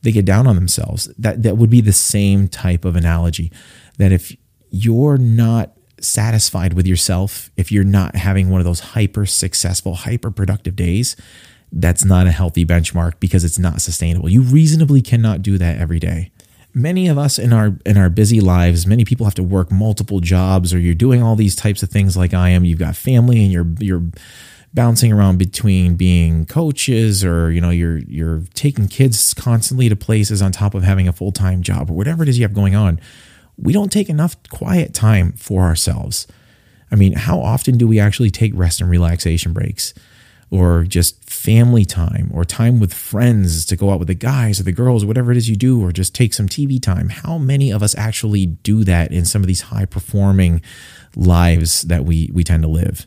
they 0.02 0.12
get 0.12 0.24
down 0.24 0.46
on 0.46 0.56
themselves. 0.56 1.12
That 1.18 1.42
that 1.42 1.56
would 1.56 1.70
be 1.70 1.80
the 1.80 1.92
same 1.92 2.48
type 2.48 2.84
of 2.84 2.96
analogy 2.96 3.52
that 3.98 4.12
if 4.12 4.36
you're 4.70 5.18
not 5.18 5.72
satisfied 6.00 6.72
with 6.72 6.86
yourself 6.86 7.50
if 7.58 7.70
you're 7.70 7.84
not 7.84 8.16
having 8.16 8.48
one 8.48 8.58
of 8.58 8.64
those 8.64 8.80
hyper 8.80 9.26
successful 9.26 9.94
hyper 9.94 10.30
productive 10.30 10.74
days 10.74 11.14
that's 11.72 12.04
not 12.04 12.26
a 12.26 12.32
healthy 12.32 12.64
benchmark 12.64 13.14
because 13.20 13.44
it's 13.44 13.58
not 13.58 13.80
sustainable. 13.80 14.28
You 14.28 14.42
reasonably 14.42 15.02
cannot 15.02 15.42
do 15.42 15.58
that 15.58 15.78
every 15.78 16.00
day. 16.00 16.32
Many 16.72 17.08
of 17.08 17.18
us 17.18 17.38
in 17.38 17.52
our 17.52 17.76
in 17.84 17.96
our 17.96 18.10
busy 18.10 18.40
lives 18.40 18.86
many 18.86 19.04
people 19.04 19.26
have 19.26 19.34
to 19.34 19.42
work 19.42 19.72
multiple 19.72 20.20
jobs 20.20 20.72
or 20.72 20.78
you're 20.78 20.94
doing 20.94 21.22
all 21.22 21.36
these 21.36 21.56
types 21.56 21.82
of 21.82 21.90
things 21.90 22.16
like 22.16 22.32
I 22.32 22.50
am. 22.50 22.64
You've 22.64 22.78
got 22.78 22.96
family 22.96 23.42
and 23.42 23.52
you're 23.52 23.66
you're 23.80 24.04
bouncing 24.72 25.12
around 25.12 25.38
between 25.38 25.96
being 25.96 26.46
coaches 26.46 27.24
or 27.24 27.50
you 27.50 27.60
know 27.60 27.70
you're 27.70 27.98
you're 27.98 28.44
taking 28.54 28.86
kids 28.86 29.34
constantly 29.34 29.88
to 29.88 29.96
places 29.96 30.40
on 30.40 30.52
top 30.52 30.74
of 30.74 30.82
having 30.82 31.08
a 31.08 31.12
full-time 31.12 31.62
job 31.62 31.90
or 31.90 31.94
whatever 31.94 32.22
it 32.22 32.28
is 32.28 32.38
you 32.38 32.44
have 32.44 32.54
going 32.54 32.74
on 32.74 33.00
we 33.56 33.72
don't 33.72 33.90
take 33.90 34.08
enough 34.08 34.36
quiet 34.48 34.94
time 34.94 35.32
for 35.32 35.62
ourselves 35.62 36.26
i 36.92 36.94
mean 36.94 37.14
how 37.14 37.40
often 37.40 37.76
do 37.76 37.86
we 37.86 37.98
actually 37.98 38.30
take 38.30 38.52
rest 38.54 38.80
and 38.80 38.88
relaxation 38.90 39.52
breaks 39.52 39.92
or 40.50 40.82
just 40.82 41.28
family 41.30 41.84
time 41.84 42.30
or 42.34 42.44
time 42.44 42.80
with 42.80 42.92
friends 42.92 43.64
to 43.64 43.76
go 43.76 43.90
out 43.90 44.00
with 44.00 44.08
the 44.08 44.14
guys 44.14 44.58
or 44.58 44.64
the 44.64 44.72
girls, 44.72 45.04
whatever 45.04 45.30
it 45.30 45.36
is 45.36 45.48
you 45.48 45.54
do, 45.54 45.80
or 45.80 45.92
just 45.92 46.12
take 46.12 46.34
some 46.34 46.48
TV 46.48 46.82
time. 46.82 47.08
How 47.08 47.38
many 47.38 47.70
of 47.70 47.84
us 47.84 47.96
actually 47.96 48.46
do 48.46 48.82
that 48.82 49.12
in 49.12 49.24
some 49.24 49.42
of 49.42 49.46
these 49.46 49.60
high 49.62 49.84
performing 49.84 50.60
lives 51.14 51.82
that 51.82 52.04
we, 52.04 52.30
we 52.32 52.42
tend 52.42 52.64
to 52.64 52.68
live? 52.68 53.06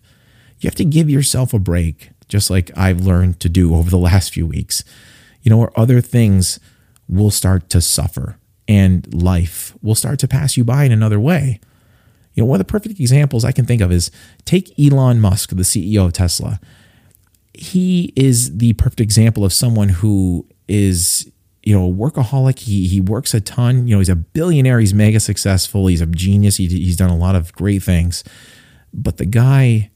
You 0.63 0.67
have 0.67 0.75
to 0.75 0.85
give 0.85 1.09
yourself 1.09 1.53
a 1.53 1.59
break, 1.59 2.11
just 2.29 2.49
like 2.49 2.71
I've 2.77 3.01
learned 3.01 3.39
to 3.41 3.49
do 3.49 3.75
over 3.75 3.89
the 3.89 3.97
last 3.97 4.33
few 4.33 4.47
weeks, 4.47 4.83
you 5.41 5.49
know, 5.49 5.59
or 5.59 5.77
other 5.77 6.01
things 6.01 6.59
will 7.07 7.31
start 7.31 7.69
to 7.71 7.81
suffer 7.81 8.37
and 8.67 9.13
life 9.13 9.75
will 9.81 9.95
start 9.95 10.19
to 10.19 10.27
pass 10.27 10.55
you 10.55 10.63
by 10.63 10.85
in 10.85 10.91
another 10.91 11.19
way. 11.19 11.59
You 12.33 12.41
know, 12.43 12.47
one 12.47 12.59
of 12.59 12.65
the 12.65 12.71
perfect 12.71 12.99
examples 12.99 13.45
I 13.45 13.51
can 13.51 13.65
think 13.65 13.81
of 13.81 13.91
is 13.91 14.09
take 14.45 14.73
Elon 14.79 15.19
Musk, 15.19 15.49
the 15.49 15.63
CEO 15.63 16.05
of 16.05 16.13
Tesla. 16.13 16.59
He 17.53 18.11
is 18.15 18.57
the 18.57 18.73
perfect 18.73 19.01
example 19.01 19.45
of 19.45 19.53
someone 19.53 19.89
who 19.89 20.47
is 20.67 21.29
you 21.61 21.77
know 21.77 21.87
a 21.87 21.93
workaholic. 21.93 22.59
He 22.59 22.87
he 22.87 22.99
works 22.99 23.33
a 23.33 23.41
ton. 23.41 23.87
You 23.87 23.95
know 23.95 23.99
he's 23.99 24.09
a 24.09 24.15
billionaire. 24.15 24.79
He's 24.79 24.93
mega 24.93 25.19
successful. 25.19 25.87
He's 25.87 26.01
a 26.01 26.07
genius. 26.07 26.57
He, 26.57 26.67
he's 26.67 26.97
done 26.97 27.11
a 27.11 27.17
lot 27.17 27.35
of 27.35 27.53
great 27.53 27.83
things. 27.83 28.23
But 28.91 29.17
the 29.17 29.25
guy 29.25 29.91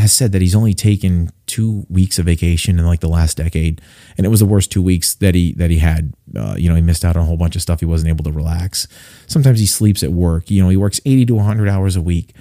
has 0.00 0.12
said 0.12 0.32
that 0.32 0.42
he's 0.42 0.54
only 0.54 0.74
taken 0.74 1.30
two 1.46 1.86
weeks 1.88 2.18
of 2.18 2.26
vacation 2.26 2.78
in 2.78 2.86
like 2.86 3.00
the 3.00 3.08
last 3.08 3.36
decade 3.36 3.80
and 4.16 4.26
it 4.26 4.28
was 4.28 4.40
the 4.40 4.46
worst 4.46 4.72
two 4.72 4.82
weeks 4.82 5.14
that 5.14 5.34
he 5.34 5.52
that 5.54 5.70
he 5.70 5.78
had. 5.78 6.12
Uh, 6.36 6.54
you 6.56 6.68
know 6.68 6.74
he 6.74 6.82
missed 6.82 7.04
out 7.04 7.16
on 7.16 7.22
a 7.22 7.26
whole 7.26 7.36
bunch 7.36 7.56
of 7.56 7.62
stuff. 7.62 7.80
He 7.80 7.86
wasn't 7.86 8.08
able 8.08 8.24
to 8.24 8.32
relax. 8.32 8.88
Sometimes 9.26 9.60
he 9.60 9.66
sleeps 9.66 10.02
at 10.02 10.12
work. 10.12 10.50
You 10.50 10.62
know 10.62 10.68
he 10.68 10.76
works 10.76 11.00
80 11.04 11.26
to 11.26 11.34
100 11.36 11.68
hours 11.68 11.96
a 11.96 12.02
week. 12.02 12.34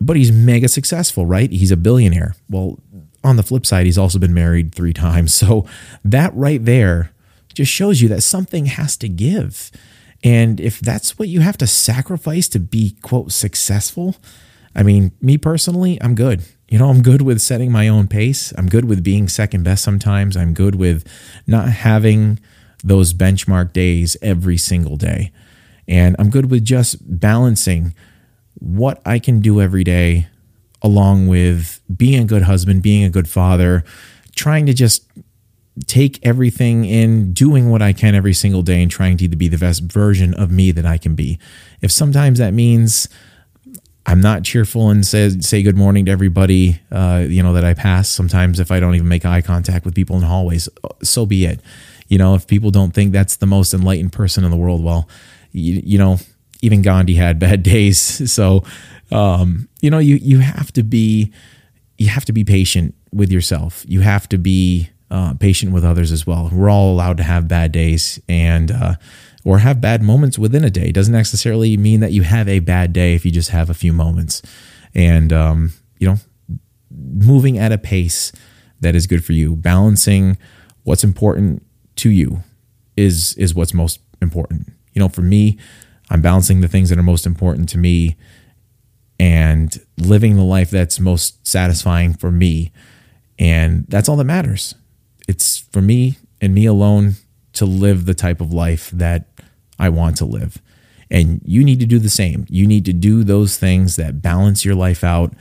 But 0.00 0.16
he's 0.16 0.30
mega 0.30 0.68
successful 0.68 1.26
right? 1.26 1.50
He's 1.50 1.72
a 1.72 1.76
billionaire. 1.76 2.34
Well 2.48 2.78
on 3.24 3.36
the 3.36 3.42
flip 3.42 3.66
side, 3.66 3.86
he's 3.86 3.98
also 3.98 4.18
been 4.18 4.34
married 4.34 4.74
three 4.74 4.92
times. 4.92 5.34
So 5.48 5.66
that 6.04 6.34
right 6.34 6.64
there 6.64 7.12
just 7.54 7.70
shows 7.72 8.00
you 8.00 8.08
that 8.08 8.22
something 8.22 8.66
has 8.66 8.96
to 8.98 9.08
give. 9.08 9.70
And 10.24 10.60
if 10.60 10.80
that's 10.80 11.18
what 11.18 11.28
you 11.28 11.40
have 11.40 11.56
to 11.58 11.66
sacrifice 11.66 12.48
to 12.50 12.58
be, 12.58 12.96
quote, 13.02 13.32
successful, 13.32 14.16
I 14.74 14.82
mean, 14.82 15.12
me 15.20 15.38
personally, 15.38 15.98
I'm 16.00 16.14
good. 16.14 16.42
You 16.68 16.78
know, 16.78 16.90
I'm 16.90 17.02
good 17.02 17.22
with 17.22 17.40
setting 17.40 17.72
my 17.72 17.88
own 17.88 18.08
pace. 18.08 18.52
I'm 18.56 18.68
good 18.68 18.84
with 18.84 19.02
being 19.02 19.28
second 19.28 19.62
best 19.62 19.82
sometimes. 19.82 20.36
I'm 20.36 20.52
good 20.52 20.74
with 20.74 21.06
not 21.46 21.68
having 21.68 22.38
those 22.84 23.14
benchmark 23.14 23.72
days 23.72 24.16
every 24.20 24.58
single 24.58 24.96
day. 24.96 25.32
And 25.86 26.14
I'm 26.18 26.28
good 26.28 26.50
with 26.50 26.64
just 26.64 26.96
balancing 27.20 27.94
what 28.54 29.00
I 29.06 29.18
can 29.18 29.40
do 29.40 29.60
every 29.60 29.84
day 29.84 30.26
along 30.82 31.26
with 31.26 31.80
being 31.96 32.22
a 32.22 32.26
good 32.26 32.42
husband, 32.42 32.82
being 32.82 33.02
a 33.02 33.10
good 33.10 33.28
father, 33.28 33.82
trying 34.36 34.66
to 34.66 34.74
just 34.74 35.04
take 35.86 36.24
everything 36.24 36.84
in, 36.84 37.32
doing 37.32 37.70
what 37.70 37.82
I 37.82 37.92
can 37.92 38.14
every 38.14 38.34
single 38.34 38.62
day, 38.62 38.82
and 38.82 38.90
trying 38.90 39.16
to 39.18 39.28
be 39.28 39.48
the 39.48 39.58
best 39.58 39.82
version 39.82 40.34
of 40.34 40.50
me 40.50 40.70
that 40.72 40.84
I 40.84 40.98
can 40.98 41.14
be. 41.14 41.38
If 41.80 41.90
sometimes 41.90 42.38
that 42.38 42.52
means 42.52 43.08
I'm 44.08 44.22
not 44.22 44.42
cheerful 44.42 44.88
and 44.88 45.06
say 45.06 45.28
say 45.28 45.62
good 45.62 45.76
morning 45.76 46.06
to 46.06 46.10
everybody, 46.10 46.80
uh, 46.90 47.26
you 47.28 47.42
know 47.42 47.52
that 47.52 47.62
I 47.62 47.74
pass. 47.74 48.08
Sometimes 48.08 48.58
if 48.58 48.70
I 48.70 48.80
don't 48.80 48.94
even 48.94 49.06
make 49.06 49.26
eye 49.26 49.42
contact 49.42 49.84
with 49.84 49.94
people 49.94 50.16
in 50.16 50.22
hallways, 50.22 50.66
so 51.02 51.26
be 51.26 51.44
it. 51.44 51.60
You 52.08 52.16
know, 52.16 52.34
if 52.34 52.46
people 52.46 52.70
don't 52.70 52.94
think 52.94 53.12
that's 53.12 53.36
the 53.36 53.44
most 53.44 53.74
enlightened 53.74 54.14
person 54.14 54.44
in 54.44 54.50
the 54.50 54.56
world, 54.56 54.82
well, 54.82 55.06
you, 55.52 55.82
you 55.84 55.98
know, 55.98 56.16
even 56.62 56.80
Gandhi 56.80 57.16
had 57.16 57.38
bad 57.48 57.62
days. 57.62 58.32
So 58.32 58.64
um, 59.12 59.68
you 59.82 59.90
know, 59.90 59.98
you 59.98 60.16
you 60.16 60.38
have 60.38 60.72
to 60.72 60.82
be 60.82 61.30
you 61.98 62.08
have 62.08 62.24
to 62.24 62.32
be 62.32 62.44
patient 62.44 62.94
with 63.12 63.30
yourself. 63.30 63.84
You 63.86 64.00
have 64.00 64.26
to 64.30 64.38
be 64.38 64.88
uh, 65.10 65.34
patient 65.34 65.72
with 65.72 65.84
others 65.84 66.12
as 66.12 66.26
well. 66.26 66.48
We're 66.50 66.70
all 66.70 66.94
allowed 66.94 67.18
to 67.18 67.24
have 67.24 67.46
bad 67.46 67.72
days 67.72 68.18
and 68.26 68.70
uh, 68.70 68.94
or 69.44 69.58
have 69.58 69.80
bad 69.80 70.02
moments 70.02 70.38
within 70.38 70.64
a 70.64 70.70
day. 70.70 70.88
It 70.88 70.94
doesn't 70.94 71.14
necessarily 71.14 71.76
mean 71.76 72.00
that 72.00 72.12
you 72.12 72.22
have 72.22 72.48
a 72.48 72.58
bad 72.58 72.92
day 72.92 73.14
if 73.14 73.24
you 73.24 73.30
just 73.30 73.50
have 73.50 73.70
a 73.70 73.74
few 73.74 73.92
moments. 73.92 74.42
And 74.94 75.32
um, 75.32 75.72
you 75.98 76.08
know, 76.08 76.16
moving 76.90 77.58
at 77.58 77.72
a 77.72 77.78
pace 77.78 78.32
that 78.80 78.94
is 78.94 79.06
good 79.06 79.24
for 79.24 79.32
you, 79.32 79.56
balancing 79.56 80.36
what's 80.84 81.04
important 81.04 81.64
to 81.96 82.10
you 82.10 82.42
is 82.96 83.34
is 83.34 83.54
what's 83.54 83.74
most 83.74 84.00
important. 84.20 84.72
You 84.92 85.00
know, 85.00 85.08
for 85.08 85.22
me, 85.22 85.58
I'm 86.10 86.22
balancing 86.22 86.60
the 86.60 86.68
things 86.68 86.90
that 86.90 86.98
are 86.98 87.02
most 87.02 87.26
important 87.26 87.68
to 87.70 87.78
me 87.78 88.16
and 89.20 89.78
living 89.96 90.36
the 90.36 90.44
life 90.44 90.70
that's 90.70 91.00
most 91.00 91.46
satisfying 91.46 92.14
for 92.14 92.30
me. 92.30 92.72
And 93.38 93.84
that's 93.88 94.08
all 94.08 94.16
that 94.16 94.24
matters. 94.24 94.74
It's 95.26 95.58
for 95.58 95.82
me 95.82 96.18
and 96.40 96.54
me 96.54 96.66
alone 96.66 97.14
to 97.58 97.66
live 97.66 98.06
the 98.06 98.14
type 98.14 98.40
of 98.40 98.52
life 98.52 98.90
that 98.90 99.28
I 99.78 99.88
want 99.88 100.16
to 100.18 100.24
live. 100.24 100.60
And 101.10 101.40
you 101.44 101.64
need 101.64 101.80
to 101.80 101.86
do 101.86 101.98
the 101.98 102.10
same. 102.10 102.46
You 102.48 102.66
need 102.66 102.84
to 102.84 102.92
do 102.92 103.24
those 103.24 103.56
things 103.56 103.96
that 103.96 104.22
balance 104.22 104.64
your 104.64 104.74
life 104.74 105.02
out, 105.02 105.32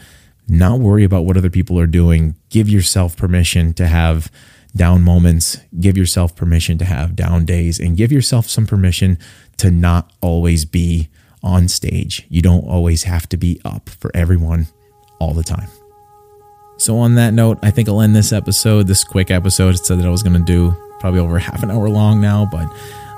not 0.47 0.79
worry 0.79 1.03
about 1.03 1.25
what 1.25 1.37
other 1.37 1.49
people 1.49 1.79
are 1.79 1.87
doing. 1.87 2.35
Give 2.49 2.69
yourself 2.69 3.17
permission 3.17 3.73
to 3.73 3.87
have 3.87 4.31
down 4.75 5.03
moments, 5.03 5.57
give 5.79 5.97
yourself 5.97 6.35
permission 6.35 6.77
to 6.77 6.85
have 6.85 7.15
down 7.15 7.45
days, 7.45 7.79
and 7.79 7.97
give 7.97 8.11
yourself 8.11 8.47
some 8.47 8.65
permission 8.65 9.17
to 9.57 9.71
not 9.71 10.13
always 10.21 10.65
be 10.65 11.09
on 11.43 11.67
stage. 11.67 12.25
You 12.29 12.41
don't 12.41 12.65
always 12.65 13.03
have 13.03 13.27
to 13.29 13.37
be 13.37 13.59
up 13.65 13.89
for 13.89 14.11
everyone 14.13 14.67
all 15.19 15.33
the 15.33 15.43
time. 15.43 15.69
So, 16.77 16.97
on 16.99 17.15
that 17.15 17.33
note, 17.33 17.59
I 17.63 17.71
think 17.71 17.89
I'll 17.89 18.01
end 18.01 18.15
this 18.15 18.31
episode, 18.31 18.87
this 18.87 19.03
quick 19.03 19.31
episode. 19.31 19.73
I 19.73 19.77
said 19.77 19.99
that 19.99 20.05
I 20.05 20.09
was 20.09 20.23
going 20.23 20.37
to 20.37 20.45
do 20.45 20.75
probably 20.99 21.19
over 21.19 21.39
half 21.39 21.63
an 21.63 21.71
hour 21.71 21.89
long 21.89 22.21
now, 22.21 22.47
but 22.51 22.67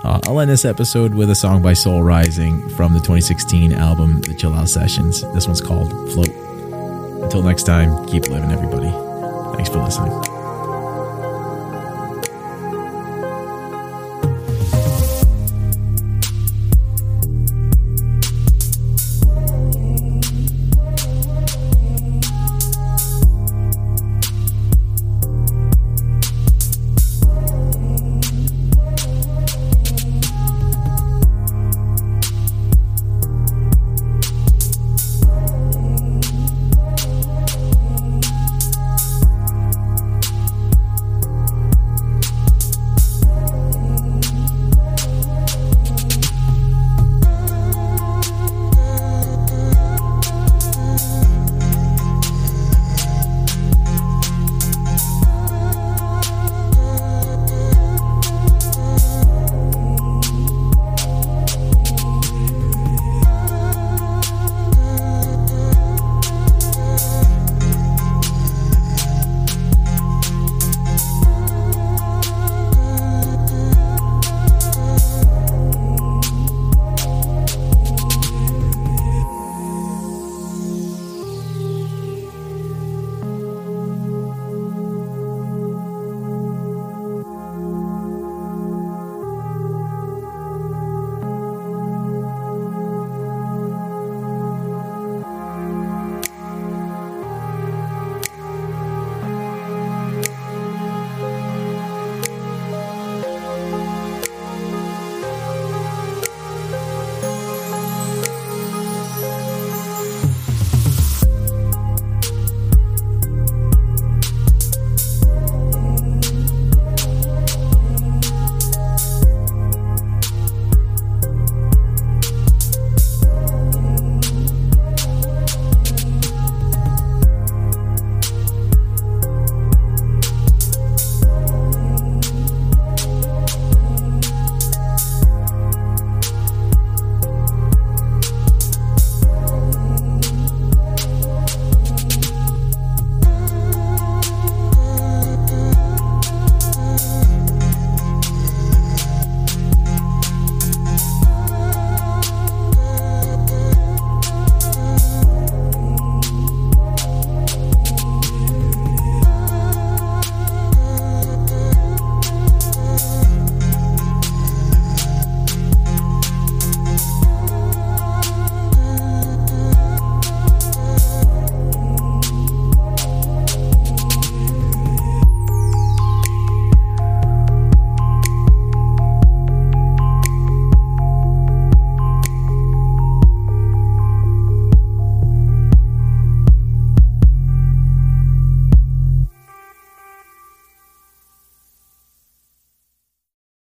uh, 0.03 0.19
I'll 0.25 0.39
end 0.39 0.49
this 0.49 0.65
episode 0.65 1.13
with 1.13 1.29
a 1.29 1.35
song 1.35 1.61
by 1.61 1.73
Soul 1.73 2.03
Rising 2.03 2.67
from 2.69 2.93
the 2.93 2.99
2016 2.99 3.73
album, 3.73 4.21
The 4.21 4.33
Chill 4.33 4.53
Out 4.53 4.69
Sessions. 4.69 5.21
This 5.33 5.45
one's 5.45 5.61
called 5.61 5.89
Float. 6.13 6.29
Until 7.23 7.43
next 7.43 7.63
time, 7.63 8.07
keep 8.07 8.29
living, 8.29 8.51
everybody. 8.51 8.89
Thanks 9.55 9.69
for 9.69 9.79
listening. 9.79 10.38